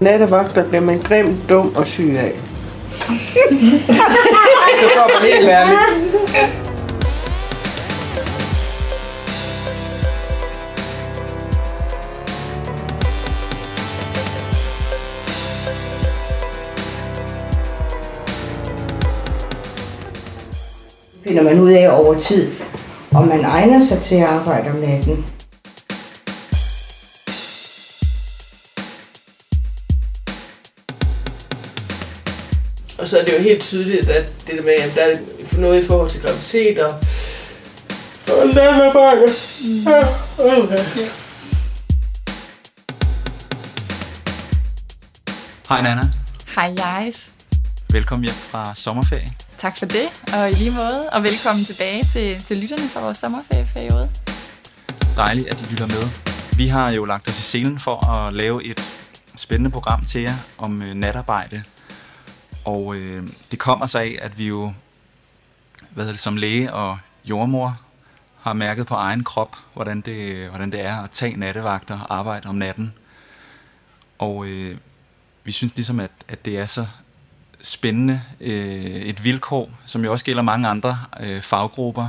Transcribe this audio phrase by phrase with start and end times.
[0.00, 2.32] Nattevagter bliver man grim, dum og syg af.
[4.80, 6.66] Så går man helt ærligt.
[21.26, 22.52] finder man ud af over tid,
[23.14, 25.35] om man egner sig til at arbejde om natten.
[33.06, 35.16] Og så er det jo helt tydeligt, at det der med, at der er
[35.58, 36.90] noget i forhold til graviditet og...
[38.28, 39.32] Og nattevagter.
[39.86, 41.08] Ja, okay.
[45.68, 46.02] Hej Nana.
[46.54, 47.30] Hej Jais.
[47.90, 49.32] Velkommen hjem fra sommerferie.
[49.58, 53.18] Tak for det, og i lige måde, og velkommen tilbage til, til lytterne fra vores
[53.18, 54.10] sommerferieperiode.
[55.16, 56.08] Dejligt, at I lytter med.
[56.56, 58.80] Vi har jo lagt os i scenen for at lave et
[59.36, 61.62] spændende program til jer om øh, natarbejde.
[62.66, 64.72] Og øh, det kommer sig af, at vi jo
[65.90, 67.80] hvad hedder det, som læge og jordmor
[68.40, 72.48] har mærket på egen krop, hvordan det, hvordan det er at tage nattevagter og arbejde
[72.48, 72.94] om natten.
[74.18, 74.76] Og øh,
[75.44, 76.86] vi synes ligesom, at, at det er så
[77.62, 82.08] spændende øh, et vilkår, som jo også gælder mange andre øh, faggrupper,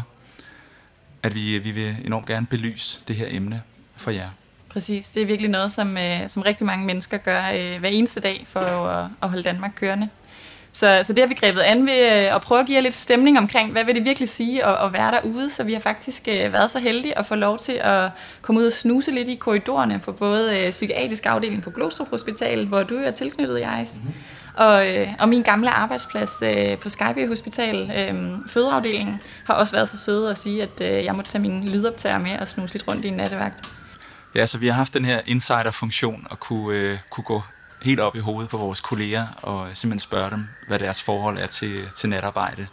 [1.23, 3.61] at vi, vi vil enormt gerne belyse det her emne
[3.95, 4.30] for jer.
[4.69, 8.19] Præcis, det er virkelig noget, som, øh, som rigtig mange mennesker gør øh, hver eneste
[8.19, 10.09] dag for at, at holde Danmark kørende.
[10.78, 12.94] Så, så det har vi grebet an ved øh, at prøve at give jer lidt
[12.94, 15.50] stemning omkring, hvad vil det virkelig sige at, at være derude.
[15.50, 18.09] Så vi har faktisk øh, været så heldige at få lov til at
[18.42, 22.67] komme ud og snuse lidt i korridorerne på både øh, psykiatrisk afdeling på Glostrup Hospital,
[22.67, 24.14] hvor du er tilknyttet, Jais, mm-hmm.
[24.53, 24.86] og,
[25.20, 26.31] og min gamle arbejdsplads
[26.81, 31.22] på Skype Hospital, øh, fødeafdelingen, har også været så søde at sige, at jeg må
[31.22, 33.70] tage mine lydoptager med og snuse lidt rundt i en nattevagt.
[34.36, 37.42] Ja, så vi har haft den her insider-funktion og kunne, øh, kunne gå
[37.83, 41.48] helt op i hovedet på vores kolleger og simpelthen spørge dem, hvad deres forhold er
[41.48, 42.67] til, til natarbejde.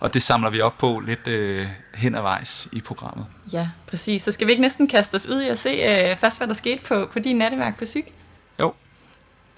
[0.00, 3.26] Og det samler vi op på lidt øh, hen ad vejs i programmet.
[3.52, 4.22] Ja, præcis.
[4.22, 6.54] Så skal vi ikke næsten kaste os ud i at se øh, først, hvad der
[6.54, 8.12] skete på, på din natteværk på psyk?
[8.60, 8.74] Jo,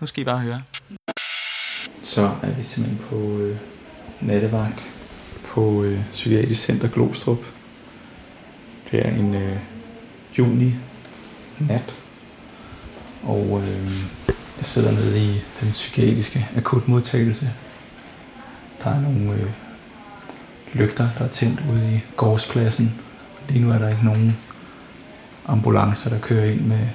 [0.00, 0.62] nu skal I bare høre.
[2.02, 3.56] Så er vi simpelthen på øh,
[4.20, 4.84] nattevagt
[5.44, 7.38] på øh, Psykiatrisk Center Glostrup.
[8.90, 9.58] Det er en øh,
[10.38, 10.74] juni
[11.58, 11.94] nat,
[13.22, 13.90] og øh,
[14.58, 17.50] jeg sidder nede i den psykiatriske akutmodtagelse.
[18.84, 19.50] Der er nogle øh,
[20.72, 22.94] lygter, der er tændt ude i gårdspladsen.
[23.48, 24.36] Lige nu er der ikke nogen
[25.46, 26.88] ambulancer, der kører ind med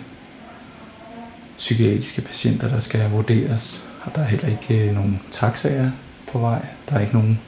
[1.58, 3.86] psykiatriske patienter, der skal vurderes.
[4.02, 5.92] Og der er heller ikke øh, nogen taxaer
[6.32, 6.66] på vej.
[6.90, 7.40] Der er ikke nogen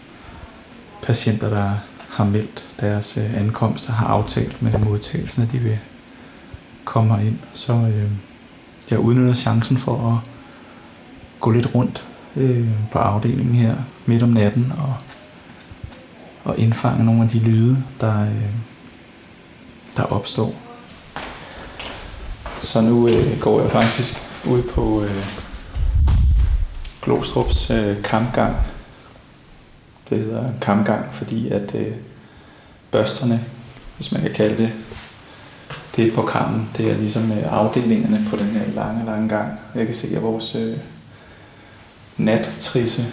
[1.03, 1.73] patienter, der
[2.09, 5.79] har meldt deres øh, ankomst og har aftalt med modtagelsen, at de vil
[6.85, 7.39] komme ind.
[7.53, 8.11] Så øh,
[8.91, 10.29] jeg udnytter chancen for at
[11.39, 12.03] gå lidt rundt
[12.35, 14.95] øh, på afdelingen her midt om natten og,
[16.43, 18.49] og indfange nogle af de lyde, der, øh,
[19.97, 20.55] der opstår.
[22.61, 25.25] Så nu øh, går jeg faktisk ud på øh,
[27.01, 28.55] Glostrups øh, kampgang.
[30.09, 31.93] Det hedder kampgang, fordi at øh,
[32.91, 33.45] børsterne,
[33.95, 34.73] hvis man kan kalde det,
[35.95, 36.69] det er på kammen.
[36.77, 39.59] Det er ligesom øh, afdelingerne på den her lange, lange gang.
[39.75, 40.77] Jeg kan se, at vores øh,
[42.17, 43.05] nattrisse,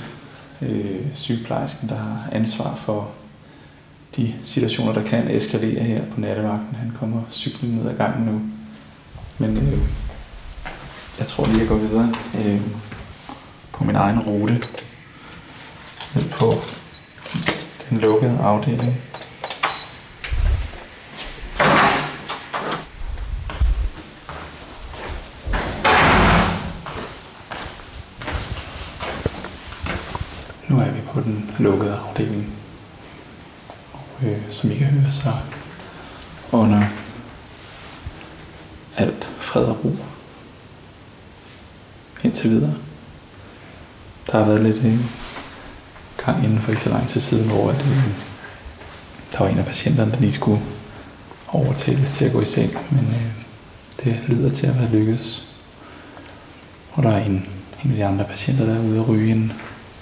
[0.62, 3.10] øh, sygeplejersken, der har ansvar for
[4.16, 6.76] de situationer, der kan eskalere her på nattevagten.
[6.76, 8.40] Han kommer cyklen ned ad gangen nu.
[9.38, 9.78] Men øh,
[11.18, 12.60] jeg tror lige, jeg går videre øh,
[13.72, 14.62] på min egen rute.
[16.14, 16.52] Ned på
[17.90, 18.96] den lukkede afdeling.
[30.68, 32.52] Nu er vi på den lukkede afdeling.
[33.92, 35.32] Og øh, som I kan høre, så
[36.52, 36.82] under
[38.96, 39.96] alt fred og ro
[42.24, 42.74] indtil videre.
[44.26, 45.00] Der har været lidt øh,
[46.24, 48.08] gang inden for ikke så lang tid siden, hvor at, øh,
[49.32, 50.62] der var en af patienterne, der lige skulle
[51.48, 53.44] overtales til at gå i seng, men øh,
[54.04, 55.46] det lyder til at være lykkedes.
[56.92, 57.46] Og der er en,
[57.84, 59.52] en af de andre patienter, der er ude at ryge en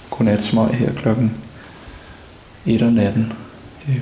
[0.09, 1.37] godnatsmøg her klokken
[2.69, 3.33] 1 om natten.
[3.89, 4.01] Øh,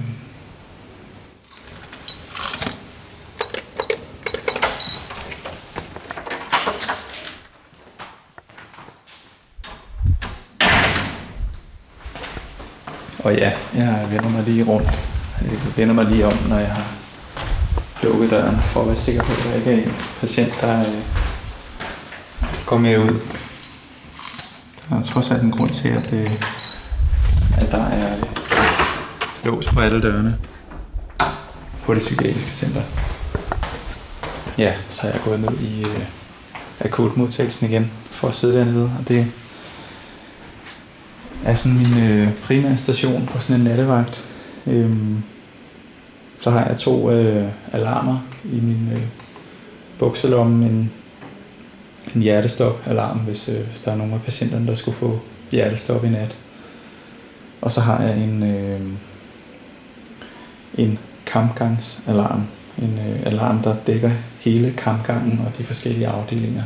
[13.28, 14.88] Og ja, jeg vender mig lige rundt.
[15.42, 16.94] Jeg vender mig lige om, når jeg har
[18.04, 20.86] lukket døren, for at være sikker på, at der ikke er en patient, der, øh,
[22.66, 23.20] går med ud.
[24.90, 26.32] Der er trods alt en grund til, at, øh,
[27.58, 28.27] at der er
[29.44, 30.38] lås på alle dørene
[31.86, 32.82] på det psykiatriske center.
[34.58, 36.00] Ja, så er jeg gået ned i øh,
[36.80, 39.28] akutmodtagelsen igen for at sidde dernede, og det
[41.46, 44.26] er sådan min øh, primære station på sådan en nattevagt.
[44.68, 45.24] Øhm,
[46.40, 49.02] så har jeg to øh, alarmer i min øh,
[50.00, 50.66] bukselomme.
[50.66, 50.92] En,
[52.16, 55.20] en hjertestop-alarm, hvis, øh, hvis der er nogen af patienterne, der skulle få
[55.52, 56.36] hjertestop i nat.
[57.62, 58.82] Og så har jeg en, øh,
[60.78, 62.44] en kampgangsalarm.
[62.78, 66.64] En øh, alarm, der dækker hele kampgangen og de forskellige afdelinger.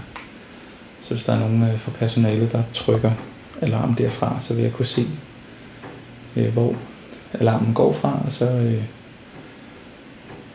[1.01, 3.11] Så hvis der er nogen øh, fra personalet, der trykker
[3.61, 5.07] alarm derfra, så vil jeg kunne se,
[6.35, 6.75] øh, hvor
[7.33, 8.83] alarmen går fra, og så øh,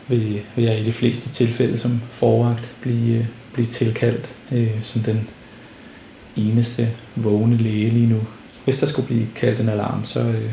[0.07, 5.01] vil, vil jeg i de fleste tilfælde som forvagt blive, øh, blive tilkaldt øh, som
[5.01, 5.27] den
[6.35, 8.19] eneste vågne læge lige nu.
[8.63, 10.51] Hvis der skulle blive kaldt en alarm, så, øh,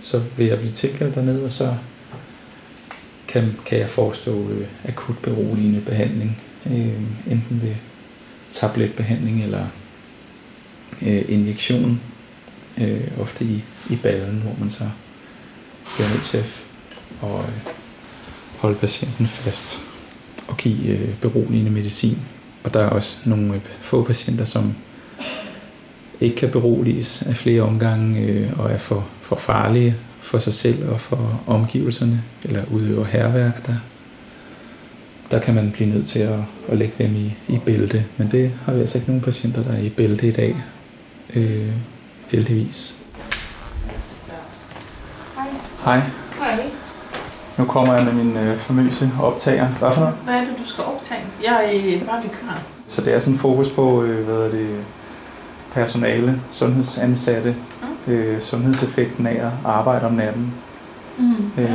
[0.00, 1.74] så vil jeg blive tilkaldt dernede, og så
[3.30, 7.74] kan, kan jeg forestå øh, akut beroligende behandling, øh, enten ved
[8.52, 9.66] tabletbehandling eller
[11.02, 12.00] øh, injektion,
[12.78, 14.84] øh, ofte i, i ballen, hvor man så
[15.94, 16.44] bliver nødt til at,
[17.22, 17.74] øh,
[18.58, 19.78] holde patienten fast
[20.48, 22.18] og give øh, beroligende medicin.
[22.64, 24.74] Og der er også nogle øh, få patienter, som
[26.20, 30.90] ikke kan beroliges af flere omgange øh, og er for, for farlige for sig selv
[30.90, 33.76] og for omgivelserne, eller udøver herværk, der,
[35.30, 36.38] der kan man blive nødt til at,
[36.68, 38.04] at lægge dem i, i bælte.
[38.16, 40.56] Men det har vi altså ikke nogen patienter, der er i bælte i dag.
[41.34, 41.72] Øh,
[42.28, 42.94] heldigvis.
[45.84, 46.00] Hej.
[46.38, 46.70] Hej.
[47.58, 49.66] Nu kommer jeg med min øh, famøse optager.
[49.68, 50.14] Hvad for noget?
[50.24, 51.20] Hvad er det, du skal optage?
[51.42, 52.62] Jeg er øh, bare vikar.
[52.86, 54.76] Så det er sådan fokus på, øh, hvad er det,
[55.72, 57.56] personale, sundhedsansatte,
[58.06, 60.54] øh, sundhedseffekten af at arbejde om natten.
[61.18, 61.24] Mm.
[61.58, 61.70] Øhm,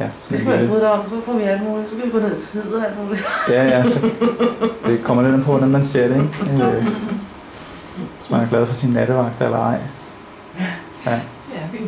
[0.00, 0.04] Ja.
[0.04, 1.90] ja, sådan skal lille- bryde om, så får vi alt muligt.
[1.90, 3.24] Så kan vi gå ned til tid og alt muligt.
[3.48, 4.00] Ja, ja, så
[4.86, 6.64] det kommer lidt an på, hvordan man ser det, ikke?
[6.64, 6.84] Øh,
[8.18, 9.78] hvis man er glad for sin nattevagt eller ej.
[11.06, 11.10] Ja,
[11.54, 11.78] Ja, vi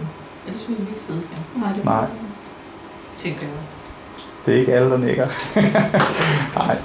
[0.46, 1.60] Ellers ville vi ikke sidde her.
[1.62, 2.04] Nej, det Nej.
[3.18, 3.50] Tænker jeg.
[4.46, 5.26] det er ikke alle, der nikker.
[6.58, 6.76] Nej,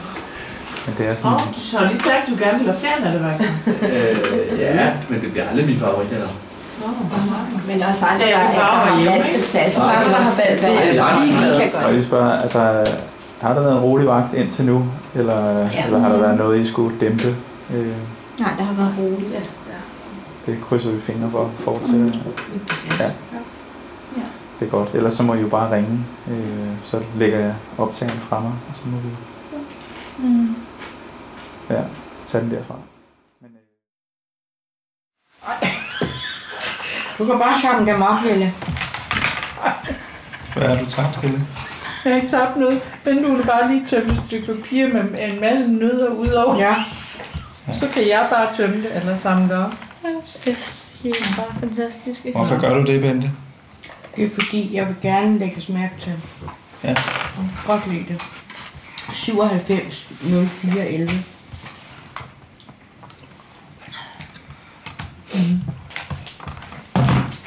[0.86, 1.34] men det er sådan...
[1.34, 3.46] Åh, du så lige sagt, at du gerne vil have flere nattevagter.
[3.92, 6.28] Øh, ja, men det bliver aldrig min favorit, eller?
[7.68, 8.38] Men også andre, der
[9.12, 9.78] er det fast.
[9.78, 12.60] Nej, Andre har valgt det Og lige spørge, altså,
[13.42, 14.86] har der været en rolig vagt indtil nu,
[15.16, 15.86] eller, ja.
[15.86, 17.28] eller har der været noget, I skulle dæmpe?
[17.74, 17.88] Øh,
[18.40, 19.52] Nej, der har været roligt.
[20.46, 22.14] det krydser vi fingre for fortsætte.
[23.00, 23.04] Ja.
[23.04, 24.22] Ja.
[24.60, 24.90] Det er godt.
[24.94, 26.00] Ellers så må I jo bare ringe.
[26.32, 29.10] Øh, så lægger jeg optageren fra mig, og så må vi
[30.18, 30.56] Mm.
[31.70, 31.82] Ja,
[32.26, 32.76] tage den derfra.
[33.42, 33.58] Men, øh,
[37.18, 38.54] Du kan bare samle dem op, Helle.
[40.56, 41.42] hvad er du tabt, Helle?
[42.06, 45.42] Jeg har ikke tabt noget, er det bare lige tømme et stykke papir med en
[45.42, 46.58] masse nødder ud over.
[46.60, 46.76] Ja.
[47.74, 49.72] Så kan jeg bare tømme det, eller samle det op.
[51.04, 52.26] Det er bare fantastisk.
[52.36, 53.32] Hvorfor gør du det, Bente?
[54.16, 56.14] Det er fordi, jeg vil gerne lægge mærke til.
[56.84, 56.88] Ja.
[56.88, 56.96] Jeg
[57.38, 58.22] kan godt lide det.
[59.14, 60.08] 97
[60.62, 61.12] 04 11.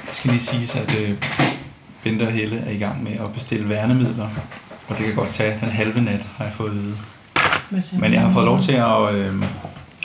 [0.07, 1.19] Jeg skal lige sige, at øh,
[2.05, 4.29] Bente og Helle er i gang med at bestille værnemidler.
[4.88, 6.97] Og det kan godt tage den halve nat, har jeg fået at vide.
[7.99, 9.43] Men jeg har fået lov til at øh,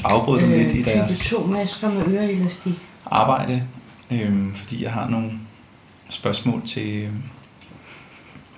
[0.03, 2.73] afbryde dem lidt i deres 2 masker med øreelastik.
[3.05, 3.63] arbejde,
[4.11, 5.31] øh, fordi jeg har nogle
[6.09, 7.09] spørgsmål til, øh,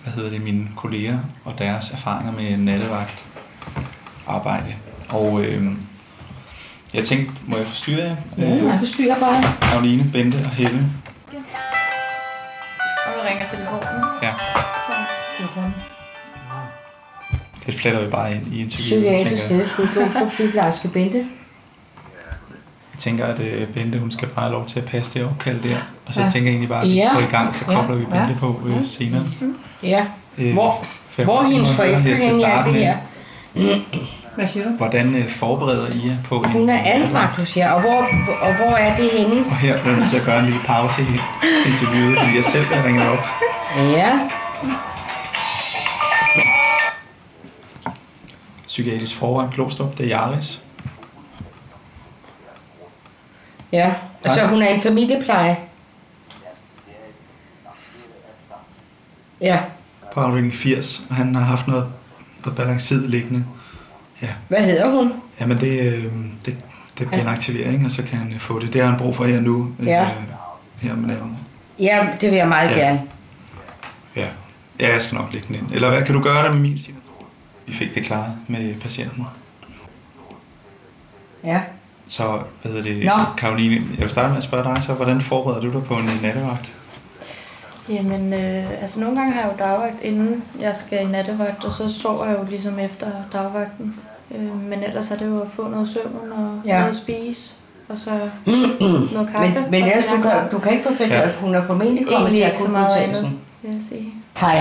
[0.03, 3.25] hvad hedder det, mine kolleger og deres erfaringer med nattevagt
[4.27, 4.75] arbejde.
[5.09, 5.71] Og øh,
[6.93, 8.15] jeg tænkte, må jeg forstyrre jer?
[8.37, 9.43] Ja, jeg forstyrrer bare.
[9.61, 10.79] Karoline, Bente og Helle.
[13.05, 14.03] Og nu ringer telefonen.
[14.23, 14.33] Ja,
[14.87, 14.93] Så
[17.65, 19.03] det fletter vi bare ind i interviewet.
[19.03, 19.69] Psykiatrisk tænker jeg.
[19.69, 21.17] skadestue, Glostrup sygeplejerske Bente.
[22.93, 25.61] Jeg tænker, at øh, Bente, hun skal bare have lov til at passe det opkald
[25.61, 25.77] der.
[26.05, 26.29] Og så Ja.
[26.29, 27.09] tænker jeg egentlig bare, at vi Ja.
[27.13, 27.75] går i gang, så Ja.
[27.75, 28.35] kobler vi Bente Ja.
[28.39, 29.23] på øh, senere.
[29.83, 30.05] Ja.
[30.37, 30.85] Øh, Hvor,
[31.23, 32.97] hvor hendes forældre er det her?
[34.35, 34.71] Hvad siger du?
[34.71, 38.07] Hvordan øh, forbereder I jer på en Hun er anbragt hos jer, og hvor,
[38.41, 39.45] og hvor er det henne?
[39.45, 41.19] Og her bliver jeg nødt til at gøre en lille pause i
[41.69, 43.25] interviewet, fordi jeg selv er ringet op.
[43.77, 44.29] Ja.
[48.67, 50.61] Psykiatrisk forvagt Glostrup, det er Jaris.
[53.71, 53.93] Ja.
[54.23, 55.57] Og så hun er en familiepleje.
[59.41, 59.59] Ja.
[60.13, 61.85] På afdeling 80, og han har haft noget,
[62.45, 63.45] noget balanceret liggende.
[64.21, 65.13] Ja, Hvad hedder hun?
[65.39, 66.03] Jamen det, øh,
[66.45, 66.55] det,
[66.99, 68.73] det bliver en aktivering, og så kan han øh, få det.
[68.73, 69.71] Det har han brug for her nu.
[69.79, 70.09] øh, Ja.
[70.81, 71.37] Her med natten.
[71.79, 72.75] Ja, det vil jeg meget Ja.
[72.77, 73.01] gerne.
[74.15, 74.27] Ja.
[74.79, 75.65] ja, jeg skal nok lægge den ind.
[75.73, 77.01] Eller hvad kan du gøre der med min signatur?
[77.67, 79.25] Vi fik det klaret med patienten.
[81.43, 81.61] Ja.
[82.07, 83.11] Så, hvad hedder det, Nå.
[83.37, 86.09] Karoline, jeg vil starte med at spørge dig så, hvordan forbereder du dig på en
[86.21, 86.71] nattevagt?
[87.89, 91.73] Jamen, øh, altså nogle gange har jeg jo dagvagt, inden jeg skal i nattevagt, og
[91.73, 93.95] så sover jeg jo ligesom efter dagvagten.
[94.35, 96.79] Øh, men ellers er det jo at få noget søvn og Ja.
[96.79, 97.53] noget at spise,
[97.89, 98.09] og så
[99.13, 99.49] noget kaffe.
[99.61, 101.21] Men, men og så ellers, du, kan, du kan ikke forvente, Ja.
[101.21, 102.91] at hun er formentlig kommet Egentlig til ikke så meget
[103.61, 104.13] vil jeg sige.
[104.37, 104.55] Hej.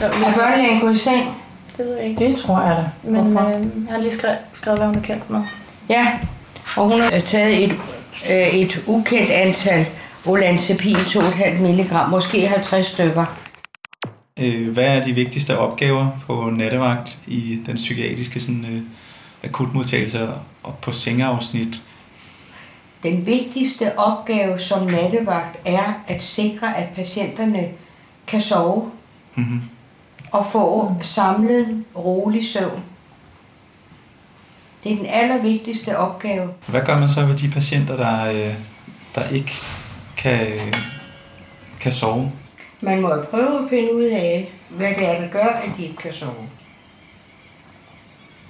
[0.00, 1.36] Er lige, børnelægen gået i seng?
[1.76, 2.26] det ved jeg ikke.
[2.26, 3.10] Det tror jeg da.
[3.10, 3.46] Men Hvorfor?
[3.48, 3.52] øh,
[3.86, 5.40] jeg har lige skrevet, skrevet, hvad hun er kendt med.
[5.88, 6.06] Ja.
[6.76, 7.72] Og hun har taget et,
[8.30, 9.86] øh, et ukendt antal
[10.26, 13.39] olanzapin, 2,5 mg, måske 50 stykker.
[14.40, 18.82] Øh, hvad er de vigtigste opgaver på nattevagt i den psykiatriske sådan, øh,
[19.44, 20.28] akutmodtagelse
[20.62, 21.82] og på sengeafsnit?
[23.02, 27.68] Den vigtigste opgave som nattevagt er at sikre, at patienterne
[28.26, 28.90] kan sove
[29.34, 29.60] Mm-hmm.
[30.30, 32.82] og få samlet, rolig søvn.
[34.84, 36.48] Det er den allervigtigste opgave.
[36.66, 38.54] Hvad gør man så ved de patienter, der, øh,
[39.14, 39.52] der ikke
[40.16, 40.46] kan,
[41.80, 42.32] kan sove?
[42.80, 45.82] Man må jo prøve at finde ud af, hvad det er, der gør, at de
[45.82, 46.32] ikke kan sove.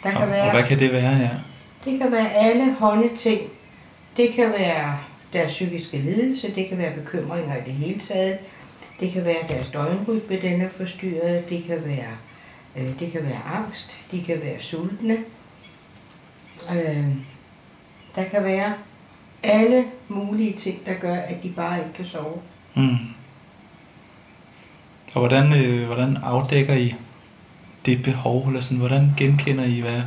[0.02, 1.30] Der Og, kan og være, hvad kan det være, ja?
[1.84, 3.40] det kan være alle hånde ting.
[4.16, 4.98] Det kan være
[5.32, 8.38] deres psykiske lidelse, det kan være bekymringer i det hele taget.
[9.00, 11.44] Det kan være deres døgnrytme, den er forstyrret.
[11.50, 12.10] Det kan være,
[12.76, 13.94] øh, det kan være angst.
[14.10, 15.18] De kan være sultne.
[16.74, 17.06] Øh,
[18.16, 18.74] der kan være
[19.42, 22.40] alle mulige ting, der gør, at de bare ikke kan sove.
[22.74, 22.96] Mm.
[25.14, 26.94] Og hvordan, øh, hvordan afdækker I
[27.86, 30.02] det behov, eller sådan, hvordan genkender I, hvad,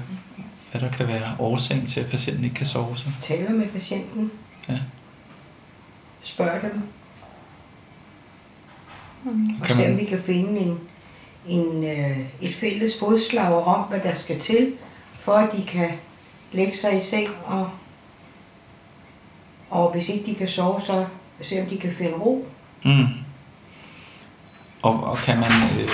[0.71, 3.05] hvad der kan være årsagen til, at patienten ikke kan sove så?
[3.21, 4.31] taler med patienten.
[4.69, 4.77] Ja.
[6.23, 6.81] Spørger dem.
[9.61, 10.79] Og Kan se, om vi kan finde en,
[11.47, 14.73] en, øh, et fælles fodslag om, hvad der skal til,
[15.13, 15.89] for at de kan
[16.51, 17.29] lægge sig i seng.
[17.45, 17.69] Og,
[19.69, 21.05] og hvis ikke de kan sove, så
[21.41, 22.47] se, om de kan finde ro.
[22.83, 23.07] Mm.
[24.83, 25.89] Og, og kan man øh,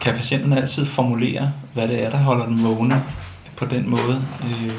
[0.00, 3.04] kan patienten altid formulere, hvad det er, der holder dem vågne
[3.56, 4.24] på den måde?
[4.44, 4.72] Øh,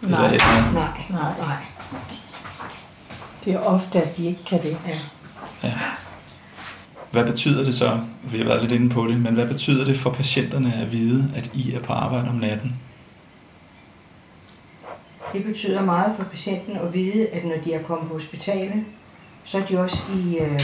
[0.00, 0.24] Nej.
[0.24, 1.56] Eller, eller, Nej, Nej, nej.
[3.44, 4.76] det er ofte, at de ikke kan det.
[4.86, 4.98] Ja.
[5.68, 5.74] ja.
[7.10, 10.00] Hvad betyder det så, vi har været lidt inde på det, men hvad betyder det
[10.00, 12.76] for patienterne at vide, at I er på arbejde om natten?
[15.32, 18.84] Det betyder meget for patienten at vide, at når de er kommet på hospitalet,
[19.46, 20.60] så er de også i, øh,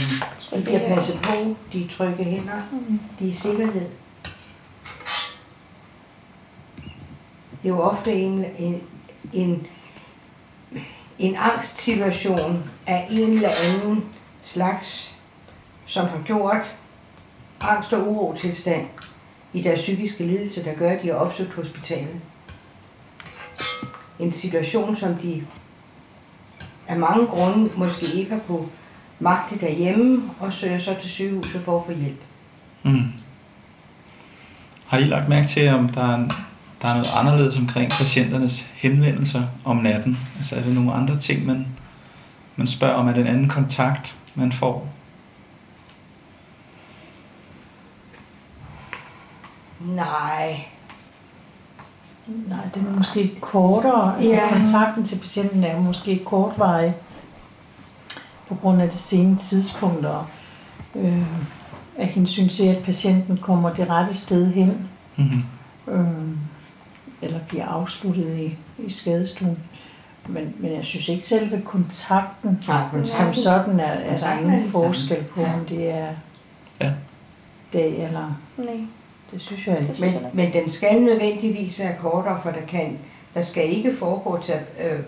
[0.54, 2.62] de bliver passet på, de er trygge hænder,
[3.18, 3.88] de er i sikkerhed.
[7.62, 8.82] Det er jo ofte en, en,
[9.32, 9.66] en,
[11.18, 14.04] en angstsituation af en eller anden
[14.42, 15.18] slags,
[15.86, 16.76] som har gjort
[17.60, 18.86] angst og uro tilstand
[19.52, 22.20] i deres psykiske lidelse, der gør, at de har opsøgt hospitalet.
[24.18, 25.46] En situation, som de
[26.92, 28.68] af mange grunde måske ikke har på
[29.18, 32.20] magte derhjemme, og søger så til sygehuset for at få hjælp.
[32.82, 33.12] Mm.
[34.86, 36.28] Har I lagt mærke til, om der er,
[36.82, 40.18] der er noget anderledes omkring patienternes henvendelser om natten?
[40.36, 41.66] Altså er det nogle andre ting, man,
[42.56, 43.08] man spørger om?
[43.08, 44.88] Er det en anden kontakt, man får?
[49.80, 50.64] Nej,
[52.26, 54.16] Nej, det er måske kortere.
[54.16, 54.48] Altså, Ja.
[54.52, 56.94] Kontakten til patienten er måske kortvarig
[58.48, 60.30] på grund af det sene tidspunkter.
[60.94, 61.22] Øh,
[61.98, 65.42] af hensyn til, at patienten kommer det rette sted hen, Mm-hmm.
[65.94, 66.36] øh,
[67.22, 69.58] eller bliver afsluttet i, i skadestuen.
[70.28, 74.62] Men, men jeg synes ikke selve kontakten nej, som sådan er, er der er ingen
[74.62, 75.54] den forskel på, Ja.
[75.54, 76.08] om det er
[76.80, 76.92] Ja.
[77.72, 78.36] dag eller...
[78.56, 78.80] Nej.
[79.32, 79.94] Det synes jeg ikke.
[80.00, 82.98] Men, men den skal nødvendigvis være kortere, for der, kan,
[83.34, 84.98] der skal ikke foregå ter, øh,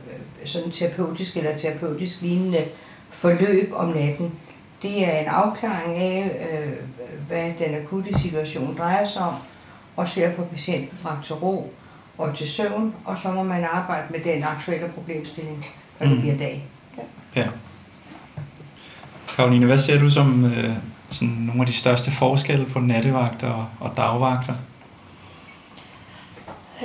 [0.45, 2.65] sådan terapeutisk eller terapeutisk lignende
[3.11, 4.33] forløb om natten.
[4.83, 6.73] Det er en afklaring af, øh,
[7.29, 9.35] hvad den akutte situation drejer sig om,
[9.97, 11.73] og så at få patienten bragt til ro
[12.19, 15.67] og til søvn, og så må man arbejde med den aktuelle problemstilling,
[16.01, 16.21] når det Mm.
[16.23, 16.65] bliver dag.
[17.37, 17.47] Ja.
[19.37, 20.71] Karoline, hvad ser du som øh,
[21.15, 24.55] sådan nogle af de største forskelle på nattevagter og, og dagvagter?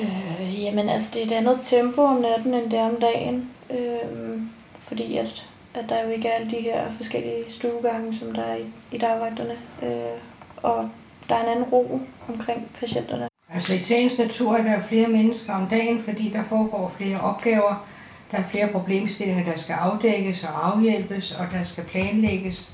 [0.01, 3.49] Øh, jamen altså, det er et andet tempo om natten, end det er om dagen.
[3.69, 4.41] Øh,
[4.87, 8.55] fordi at, at der jo ikke er alle de her forskellige stuegange, som der er
[8.55, 9.55] i, i dagvagterne.
[9.83, 10.19] Øh,
[10.57, 10.89] og
[11.29, 13.27] der er en anden ro omkring patienterne.
[13.53, 17.85] Altså i sagens natur er der flere mennesker om dagen, fordi der foregår flere opgaver.
[18.31, 22.73] Der er flere problemstillinger, der skal afdækkes og afhjælpes, og der skal planlægges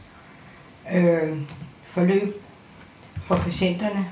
[0.94, 1.38] øh,
[1.88, 2.42] forløb
[3.26, 4.06] for patienterne.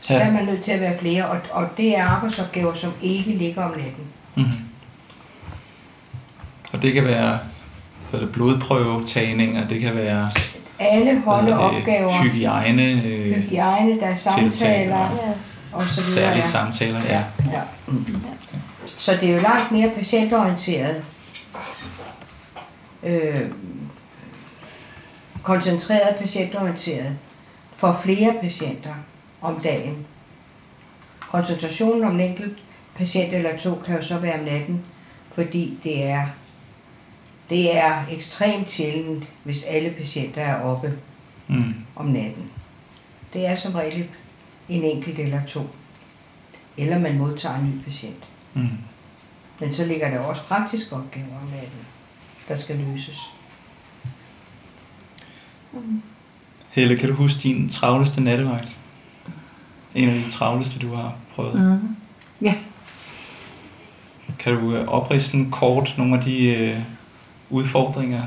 [0.00, 0.20] Så ja.
[0.20, 3.64] er man nødt til at være flere, og, og det er arbejdsopgaver, som ikke ligger
[3.64, 4.04] om natten.
[4.34, 4.64] Mm-hmm.
[6.72, 7.38] Og det kan være
[8.10, 10.30] så det blodprøvetagninger, det kan være
[10.78, 12.22] alle holdeopgaver.
[12.22, 13.02] Hygiejne.
[13.04, 14.96] Øh, hygiejne, der er samtaler.
[14.96, 15.32] Ja.
[15.72, 16.50] Og så videre, Særlige ja.
[16.50, 17.22] samtaler, ja.
[17.52, 17.60] ja.
[17.86, 18.06] Mm.
[18.98, 21.02] Så det er jo langt mere patientorienteret.
[23.02, 23.40] Øh,
[25.46, 27.16] koncentreret patientorienteret
[27.72, 28.94] for flere patienter
[29.40, 30.06] om dagen.
[31.20, 32.58] Koncentrationen om en enkelt
[32.96, 34.84] patient eller to kan jo så være om natten,
[35.32, 36.26] fordi det er
[37.50, 40.92] det er ekstremt sjældent, hvis alle patienter er oppe
[41.48, 41.74] mm.
[41.96, 42.50] om natten.
[43.32, 44.08] Det er som regel
[44.68, 45.70] en enkelt eller to.
[46.76, 48.24] Eller man modtager en ny patient.
[48.54, 48.68] Mm.
[49.60, 51.86] Men så ligger der også praktiske opgaver om natten,
[52.48, 53.30] der skal løses.
[55.80, 56.02] Mm.
[56.70, 58.76] Helle, kan du huske din travleste nattevagt?
[59.94, 61.54] En af de travleste, du har prøvet?
[61.54, 61.96] Mm.
[62.42, 62.54] Ja.
[64.38, 66.78] Kan du øh, opridse kort nogle af de øh,
[67.50, 68.22] udfordringer,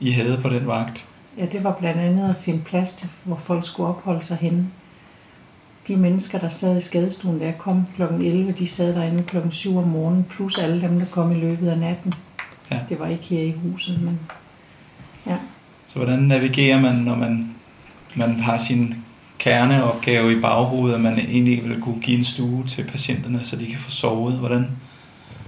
[0.00, 1.04] I havde på den vagt?
[1.38, 4.66] Ja, det var blandt andet at finde plads til, hvor folk skulle opholde sig henne.
[5.88, 8.02] De mennesker, der sad i skadestuen, der kom kl.
[8.02, 9.36] 11, de sad derinde kl.
[9.50, 12.14] 7 om morgenen, plus alle dem, der kom i løbet af natten.
[12.70, 12.78] Ja.
[12.88, 14.20] Det var ikke her i huset, men
[15.26, 15.36] ja.
[15.88, 17.54] Så hvordan navigerer man, når man,
[18.14, 18.94] man har sin
[19.38, 23.66] kerneopgave i baghovedet, at man egentlig vil kunne give en stue til patienterne, så de
[23.66, 24.34] kan få sovet?
[24.34, 24.68] Hvordan,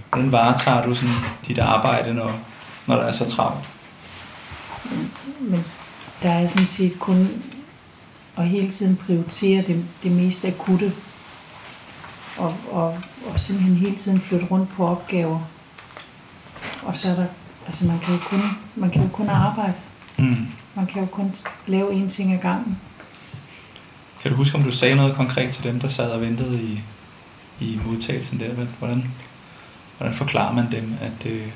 [0.09, 1.15] hvordan varetager du sådan
[1.47, 2.39] dit arbejde, når,
[2.87, 3.65] når der er så travlt.
[5.39, 5.65] Men
[6.23, 7.29] der er sådan set kun
[8.37, 10.93] at hele tiden prioritere det, det mest akutte.
[12.37, 15.39] Og, og, og simpelthen hele tiden flytte rundt på opgaver.
[16.83, 17.25] Og så er der,
[17.67, 18.41] altså man kan jo kun,
[18.75, 19.73] man kan jo kun arbejde.
[20.19, 20.47] Mm.
[20.75, 21.35] Man kan jo kun
[21.67, 22.77] lave én ting ad gangen.
[24.21, 26.81] Kan du huske, om du sagde noget konkret til dem, der sad og ventede i,
[27.59, 28.53] i modtagelsen der?
[28.79, 29.11] Hvordan,
[29.97, 31.47] hvordan forklarer man dem, at, øh,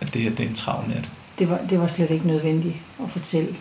[0.00, 1.08] at det her det er en travl nat?
[1.38, 3.56] Det var, det var slet ikke nødvendigt at fortælle.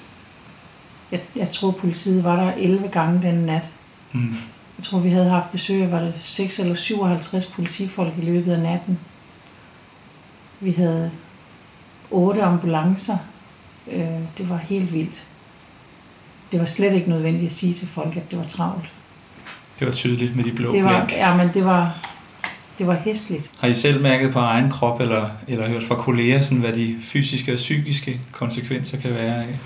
[1.12, 3.70] Jeg, jeg tror, politiet var der 11 gange den nat.
[4.12, 4.36] Mm.
[4.78, 8.52] Jeg tror, vi havde haft besøg af, var det 6 eller 57 politifolk i løbet
[8.52, 9.00] af natten.
[10.60, 11.12] Vi havde
[12.12, 13.17] otte ambulancer.
[13.91, 15.23] Øh, det var helt vildt.
[16.52, 18.86] Det var slet ikke nødvendigt at sige til folk, at det var travlt.
[19.80, 21.97] Det var tydeligt med de blå det var, Ja, men det var,
[22.78, 23.52] det var hæsligt.
[23.60, 26.97] Har I selv mærket på egen krop, eller, eller hørt fra kolleger, sådan, hvad de
[27.04, 29.60] fysiske og psykiske konsekvenser kan være af,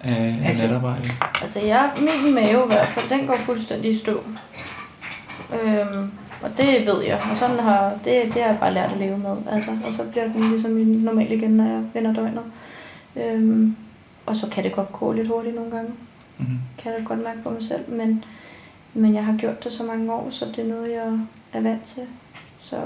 [0.00, 1.10] af, altså, natarbejde?
[1.42, 4.22] Altså, jeg, min mave i hvert fald, den går fuldstændig i stå.
[5.62, 6.10] Øhm,
[6.42, 9.18] og det ved jeg, og sådan har, det, det har jeg bare lært at leve
[9.18, 9.36] med.
[9.50, 12.44] Altså, og så bliver den ligesom normal igen, når jeg vender døgnet.
[13.16, 13.76] Øhm,
[14.26, 15.90] og så kan det godt gå lidt hurtigt nogle gange.
[16.38, 16.58] Mm-hmm.
[16.78, 18.24] Kan jeg godt mærke på mig selv, men,
[18.94, 21.18] men jeg har gjort det så mange år, så det er noget, jeg
[21.52, 22.02] er vant til.
[22.60, 22.76] Så,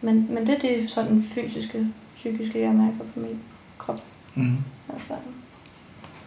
[0.00, 3.38] men, men det er det sådan fysiske, psykiske, jeg mærker på min
[3.78, 4.00] krop.
[4.34, 4.56] Mm.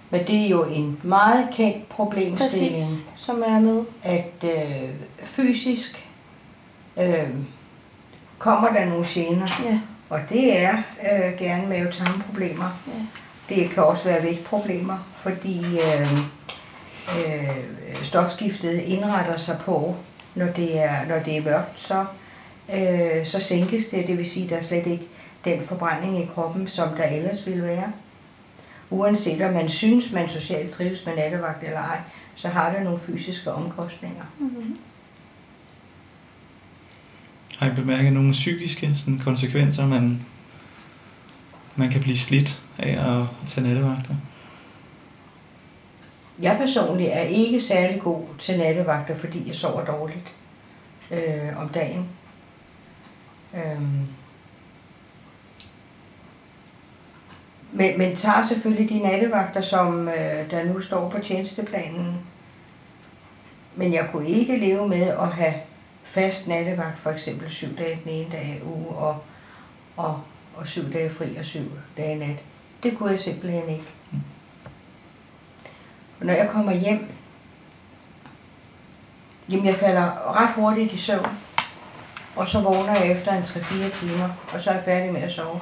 [0.09, 2.83] Men det er jo en meget kendt problemstilling.
[2.83, 3.83] Præcis, som er med.
[4.03, 4.89] At øh,
[5.23, 6.06] fysisk
[6.99, 7.29] øh,
[8.37, 9.47] kommer der nogle gener.
[9.63, 9.79] Ja.
[10.09, 12.79] Og det er øh, gerne mave-tarmproblemer.
[12.87, 13.55] Ja.
[13.55, 16.11] Det kan også være vægtproblemer, fordi øh,
[17.17, 19.95] øh, stofskiftet indretter sig på
[20.37, 22.05] når det er, når det er mørkt, så,
[22.73, 24.07] øh, så sænkes det.
[24.07, 25.07] Det vil sige, at der er slet ikke
[25.45, 27.91] den forbrænding i kroppen, som der ellers ville være.
[28.89, 31.99] Uanset om man synes, man socialt trives med nattevagt eller ej,
[32.35, 34.23] så har det nogle fysiske omkostninger.
[34.39, 34.77] Mm-hmm.
[37.57, 40.21] Har I bemærket nogle psykiske sådan, konsekvenser, man,
[41.75, 44.15] man kan blive slidt af at tage nattevagter?
[46.41, 50.27] Jeg personligt er ikke særlig god til nattevagter, fordi jeg sover dårligt
[51.11, 52.05] øh, om dagen.
[53.53, 54.07] Øhm.
[57.71, 62.15] Men, men tager selvfølgelig de nattevagter, som øh, der nu står på tjenesteplanen.
[63.75, 65.53] Men jeg kunne ikke leve med at have
[66.07, 69.23] fast nattevagt, for eksempel syv dage den ene dag uge, og,
[69.97, 70.21] og,
[70.55, 72.37] og syv dage fri og syv dage nat.
[72.83, 73.85] Det kunne jeg simpelthen ikke.
[76.19, 77.11] Når jeg kommer hjem,
[79.49, 81.37] jamen jeg falder ret hurtigt i søvn.
[82.35, 85.31] Og så vågner jeg efter en 3-4 timer, og så er jeg færdig med at
[85.31, 85.61] sove.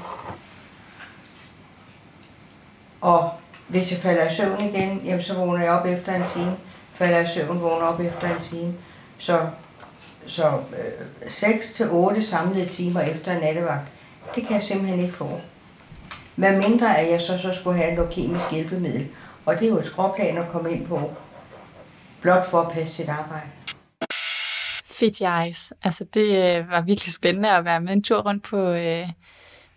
[3.02, 3.32] Og
[3.68, 6.56] hvis jeg falder i søvn igen, jamen så vågner jeg op efter en time,
[6.94, 8.74] falder i søvn, vågner op efter en time.
[9.18, 9.50] Så,
[10.28, 13.88] så øh, 6-8 samlede timer efter nattevagt,
[14.36, 15.42] det kan jeg simpelthen ikke få.
[16.36, 19.08] Hvad mindre at jeg så, så skulle have noget kemisk hjælpemiddel.
[19.46, 21.12] Og det er jo et skråplan at komme ind på,
[22.22, 23.48] blot for at passe sit arbejde.
[24.86, 25.74] Fedt, Jais.
[25.84, 29.08] Altså, det øh, var virkelig spændende at være med en tur rundt på, øh,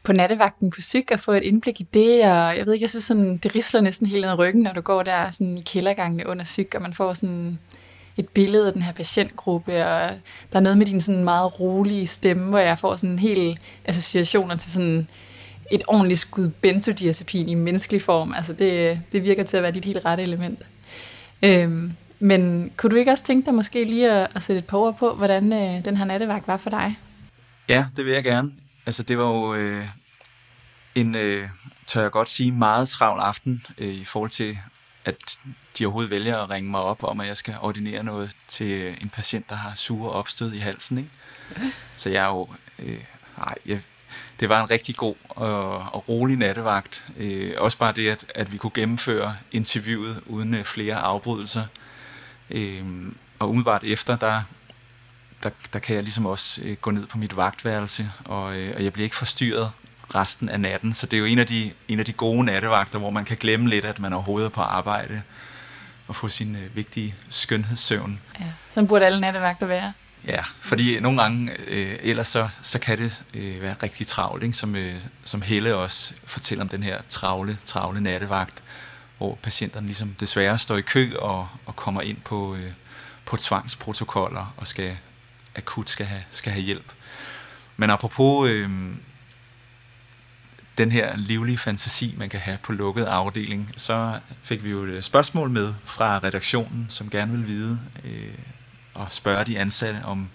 [0.03, 2.23] på nattevagten på syg og få et indblik i det.
[2.23, 4.81] Og jeg ved ikke, jeg synes, sådan, det risler næsten hele ned ryggen, når du
[4.81, 7.59] går der sådan, i kældergangene under syg, og man får sådan
[8.19, 10.11] et billede af den her patientgruppe, og
[10.53, 13.59] der er noget med din sådan meget rolige stemme, hvor jeg får sådan en hel
[13.85, 15.09] associationer til sådan
[15.71, 18.33] et ordentligt skud benzodiazepin i menneskelig form.
[18.33, 20.59] Altså det, det virker til at være dit helt rette element.
[21.43, 24.79] Øhm, men kunne du ikke også tænke dig måske lige at, at sætte et par
[24.79, 26.99] ord på, hvordan øh, den her nattevagt var for dig?
[27.69, 28.53] Ja, det vil jeg gerne.
[28.87, 29.85] Altså det var jo øh,
[30.95, 31.49] en, øh,
[31.87, 34.59] tør jeg godt sige, meget travl aften øh, i forhold til,
[35.05, 35.39] at
[35.79, 39.09] de overhovedet vælger at ringe mig op om, at jeg skal ordinere noget til en
[39.09, 40.99] patient, der har sure opstød i halsen.
[40.99, 41.11] Ikke?
[41.97, 42.49] Så jeg er jo...
[42.79, 43.01] Øh,
[43.39, 43.81] nej, jeg,
[44.41, 47.05] det var en rigtig god og, og rolig nattevagt.
[47.17, 51.65] Øh, også bare det, at, at vi kunne gennemføre interviewet uden øh, flere afbrydelser.
[52.51, 52.85] Øh,
[53.39, 54.43] og umiddelbart efter, der,
[55.43, 58.85] der, der kan jeg ligesom også øh, gå ned på mit vagtværelse, og, øh, og
[58.85, 59.71] jeg bliver ikke forstyrret
[60.15, 60.95] resten af natten.
[60.95, 63.37] Så det er jo en af, de, en af de gode nattevagter, hvor man kan
[63.37, 65.23] glemme lidt, at man overhovedet er på arbejde
[66.09, 68.21] og få sin øh, vigtige skønhedssøvn.
[68.41, 69.93] Ja, sådan burde alle nattevagter være.
[70.27, 74.57] Ja, fordi nogle gange øh, ellers så, så kan det øh, være rigtig travlt, ikke?
[74.57, 74.95] Som, øh,
[75.25, 78.63] som Helle også fortæller om den her travle, travle nattevagt,
[79.19, 82.71] hvor patienterne ligesom desværre står i kø og, og kommer ind på, øh,
[83.25, 84.97] på tvangsprotokoller og skal
[85.57, 86.93] akut skal have, skal have hjælp.
[87.77, 88.71] Men apropos øh,
[90.79, 95.05] den her livlige fantasi, man kan have på lukket afdeling, så fik vi jo et
[95.05, 98.35] spørgsmål med fra redaktionen, som gerne vil vide øh,
[98.95, 100.29] og spørge de ansatte, om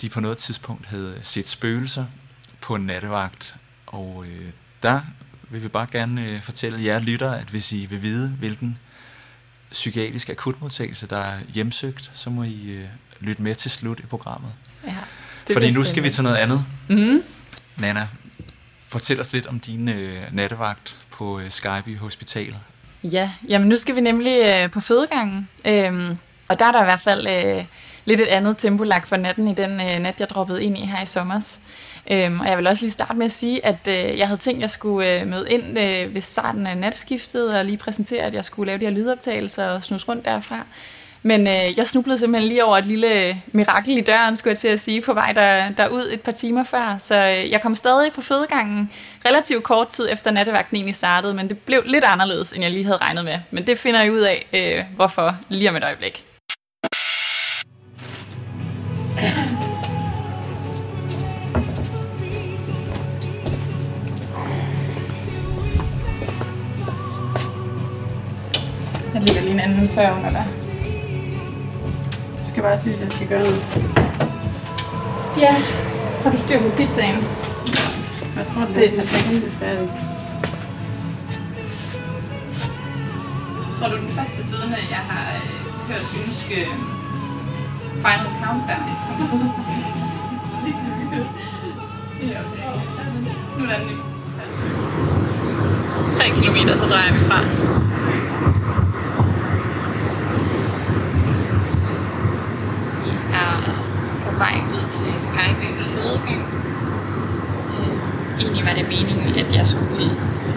[0.00, 2.04] de på noget tidspunkt havde set spøgelser
[2.60, 3.54] på en nattevagt.
[3.86, 5.00] Og øh, der
[5.50, 8.78] vil vi bare gerne øh, fortælle jer lytter, at hvis I vil vide, hvilken
[9.70, 12.84] psykiatrisk akutmodtagelse, der er hjemsøgt, så må I øh,
[13.20, 14.52] lytte med til slut i programmet.
[14.86, 14.96] Ja,
[15.52, 16.64] Fordi nu skal vi til noget andet.
[16.88, 17.22] Mm.
[17.76, 18.08] Nana,
[18.94, 22.54] fortæl os lidt om din øh, nattevagt på øh, Skype Hospital.
[23.04, 25.48] Ja, jamen nu skal vi nemlig øh, på fødegangen.
[25.64, 27.64] Øhm, og der er der i hvert fald øh,
[28.04, 30.80] lidt et andet tempo lagt for natten i den øh, nat, jeg droppede ind i
[30.80, 31.56] her i sommer.
[32.10, 34.58] Øhm, og jeg vil også lige starte med at sige, at øh, jeg havde tænkt,
[34.58, 38.34] at jeg skulle øh, møde ind øh, ved starten af natskiftet og lige præsentere, at
[38.34, 40.66] jeg skulle lave de her lydoptagelser og snus rundt derfra.
[41.26, 44.68] Men øh, jeg snublede simpelthen lige over et lille mirakel i døren, skulle jeg til
[44.68, 46.96] at sige, på vej der, derud et par timer før.
[46.98, 48.90] Så øh, jeg kom stadig på fødegangen
[49.26, 52.84] relativt kort tid efter nattevagten egentlig startede, men det blev lidt anderledes, end jeg lige
[52.84, 53.38] havde regnet med.
[53.50, 56.24] Men det finder jeg ud af, øh, hvorfor lige om et øjeblik.
[69.14, 70.63] Jeg ligger lige en anden tør under der.
[72.54, 73.62] Skal bare sige, at jeg skal gøre noget.
[75.40, 75.54] Ja,
[76.22, 77.18] har du styr på pizzaen?
[78.36, 79.44] Jeg tror, det, Det er er færdigt.
[83.78, 85.50] Tror du, den første fødende, jeg har øh,
[85.88, 86.74] hørt ønske øh,
[88.04, 89.14] Final Countdown, som
[92.30, 92.64] Ja, okay.
[93.58, 93.96] Nu er der en ny.
[96.08, 97.40] 3 kilometer, så drejer vi fra.
[103.04, 103.62] Vi er
[104.24, 106.36] på vej ud til Skyby Fødeby.
[107.74, 107.96] Øh,
[108.40, 110.10] egentlig var det meningen, at jeg skulle ud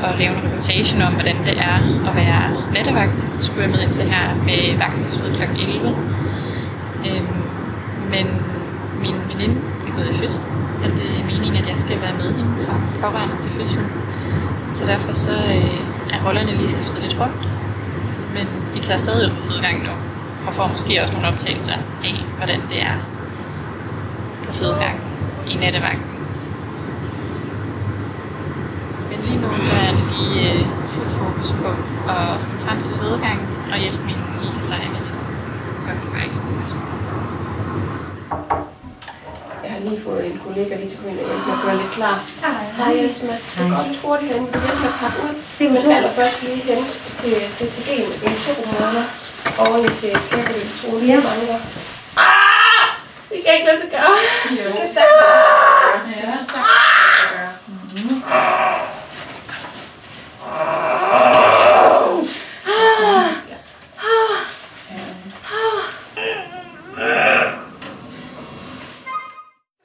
[0.04, 1.76] og lave en reportage om, hvordan det er
[2.10, 3.30] at være nattevagt.
[3.40, 5.44] Skulle jeg med ind til her med vagtstiftet kl.
[5.62, 5.96] 11.
[7.08, 7.28] Øhm,
[8.14, 8.26] men
[9.04, 10.44] min veninde er gået i fødsel,
[10.84, 13.88] og det er meningen, at jeg skal være med hende som pårørende til fødslen.
[14.70, 17.50] Så derfor så øh, er rollerne lige skiftet lidt rundt.
[18.36, 19.94] Men vi tager stadig ud på fødegangen nu,
[20.48, 21.74] og får måske også nogle optagelser
[22.04, 23.17] af, hvordan det er
[24.58, 25.02] på fødegangen
[25.52, 26.18] i nattevagten.
[29.10, 31.70] Men lige nu der er det lige øh, fuld fokus på
[32.16, 35.12] at komme frem til fødegangen og hjælpe min seje veninde
[35.88, 36.10] godt på
[36.56, 36.80] fødsel.
[39.64, 41.64] Jeg har lige fået en kollega lige til at komme ind og hjælpe mig at
[41.66, 42.18] gøre lidt klar.
[42.78, 43.36] Hej Esma.
[43.56, 44.44] Det er godt hurtigt hen.
[44.54, 45.34] Vi hjælper med at pakke ud.
[45.74, 46.82] Men allerførst lige hen
[47.20, 47.90] til CTG
[48.24, 49.06] med to måneder.
[49.64, 51.60] Oven til Capital 2 lige mangler
[53.48, 54.02] kan ikke lade sig gøre.
[54.58, 54.96] Jo, det kan sagtens
[56.26, 56.62] lade sig
[57.34, 57.54] gøre.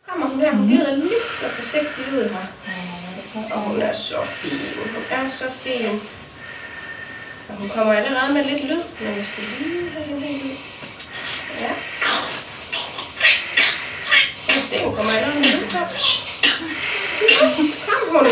[0.08, 2.46] Kommer hun der, hun glider lige så forsigtigt ud her.
[3.54, 6.00] Og hun er så fin, hun er så fin.
[7.48, 10.56] Og hun kommer allerede med lidt lyd, men jeg skal lige have hende helt ud.
[11.60, 11.91] Ja.
[14.72, 15.66] Lad os se, hun kommer allerede med lyd.
[17.86, 18.00] Kom.
[18.12, 18.26] Hun.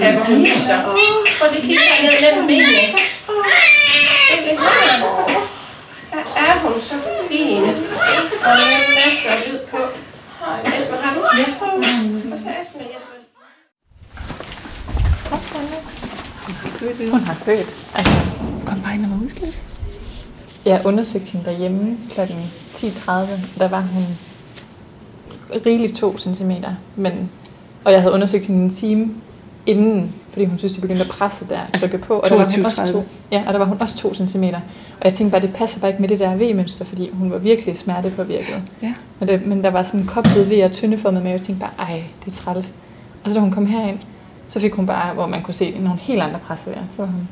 [0.00, 0.76] Ja, hvor hun så.
[1.38, 2.78] Prøv lige kigge herned mellem benene.
[6.36, 6.94] Er hun så
[7.28, 7.62] fin.
[7.62, 9.78] Og der er masser af lyd på.
[10.76, 11.20] Esma, har du?
[11.36, 11.44] Ja.
[12.32, 13.12] Og så Esma hjælper.
[17.10, 17.68] Hun har født.
[17.94, 18.12] Altså,
[18.66, 19.71] kom bare ind og var.
[20.64, 22.20] Jeg undersøgte hende derhjemme kl.
[22.20, 23.10] 10.30.
[23.58, 24.04] Der var hun
[25.66, 26.50] rigeligt 2 cm.
[26.96, 27.30] Men,
[27.84, 29.10] og jeg havde undersøgt hende en time
[29.66, 32.14] inden, fordi hun synes, det begyndte at presse der, Altså, trykke på.
[32.14, 33.00] Og der var hun 22, også 30.
[33.00, 34.44] to, ja, og der var hun også 2 cm.
[34.44, 37.38] Og jeg tænkte bare, det passer bare ikke med det der V-mønster, fordi hun var
[37.38, 38.62] virkelig smertepåvirket.
[38.82, 38.94] Ja.
[39.18, 41.60] Men, det, men der var sådan en koblet ved og tyndeformet mave, og jeg tænkte
[41.60, 42.74] bare, ej, det er træls.
[43.24, 43.98] Og så da hun kom herind,
[44.48, 46.80] så fik hun bare, hvor man kunne se nogle helt andre presser der.
[46.96, 47.28] Så var hun...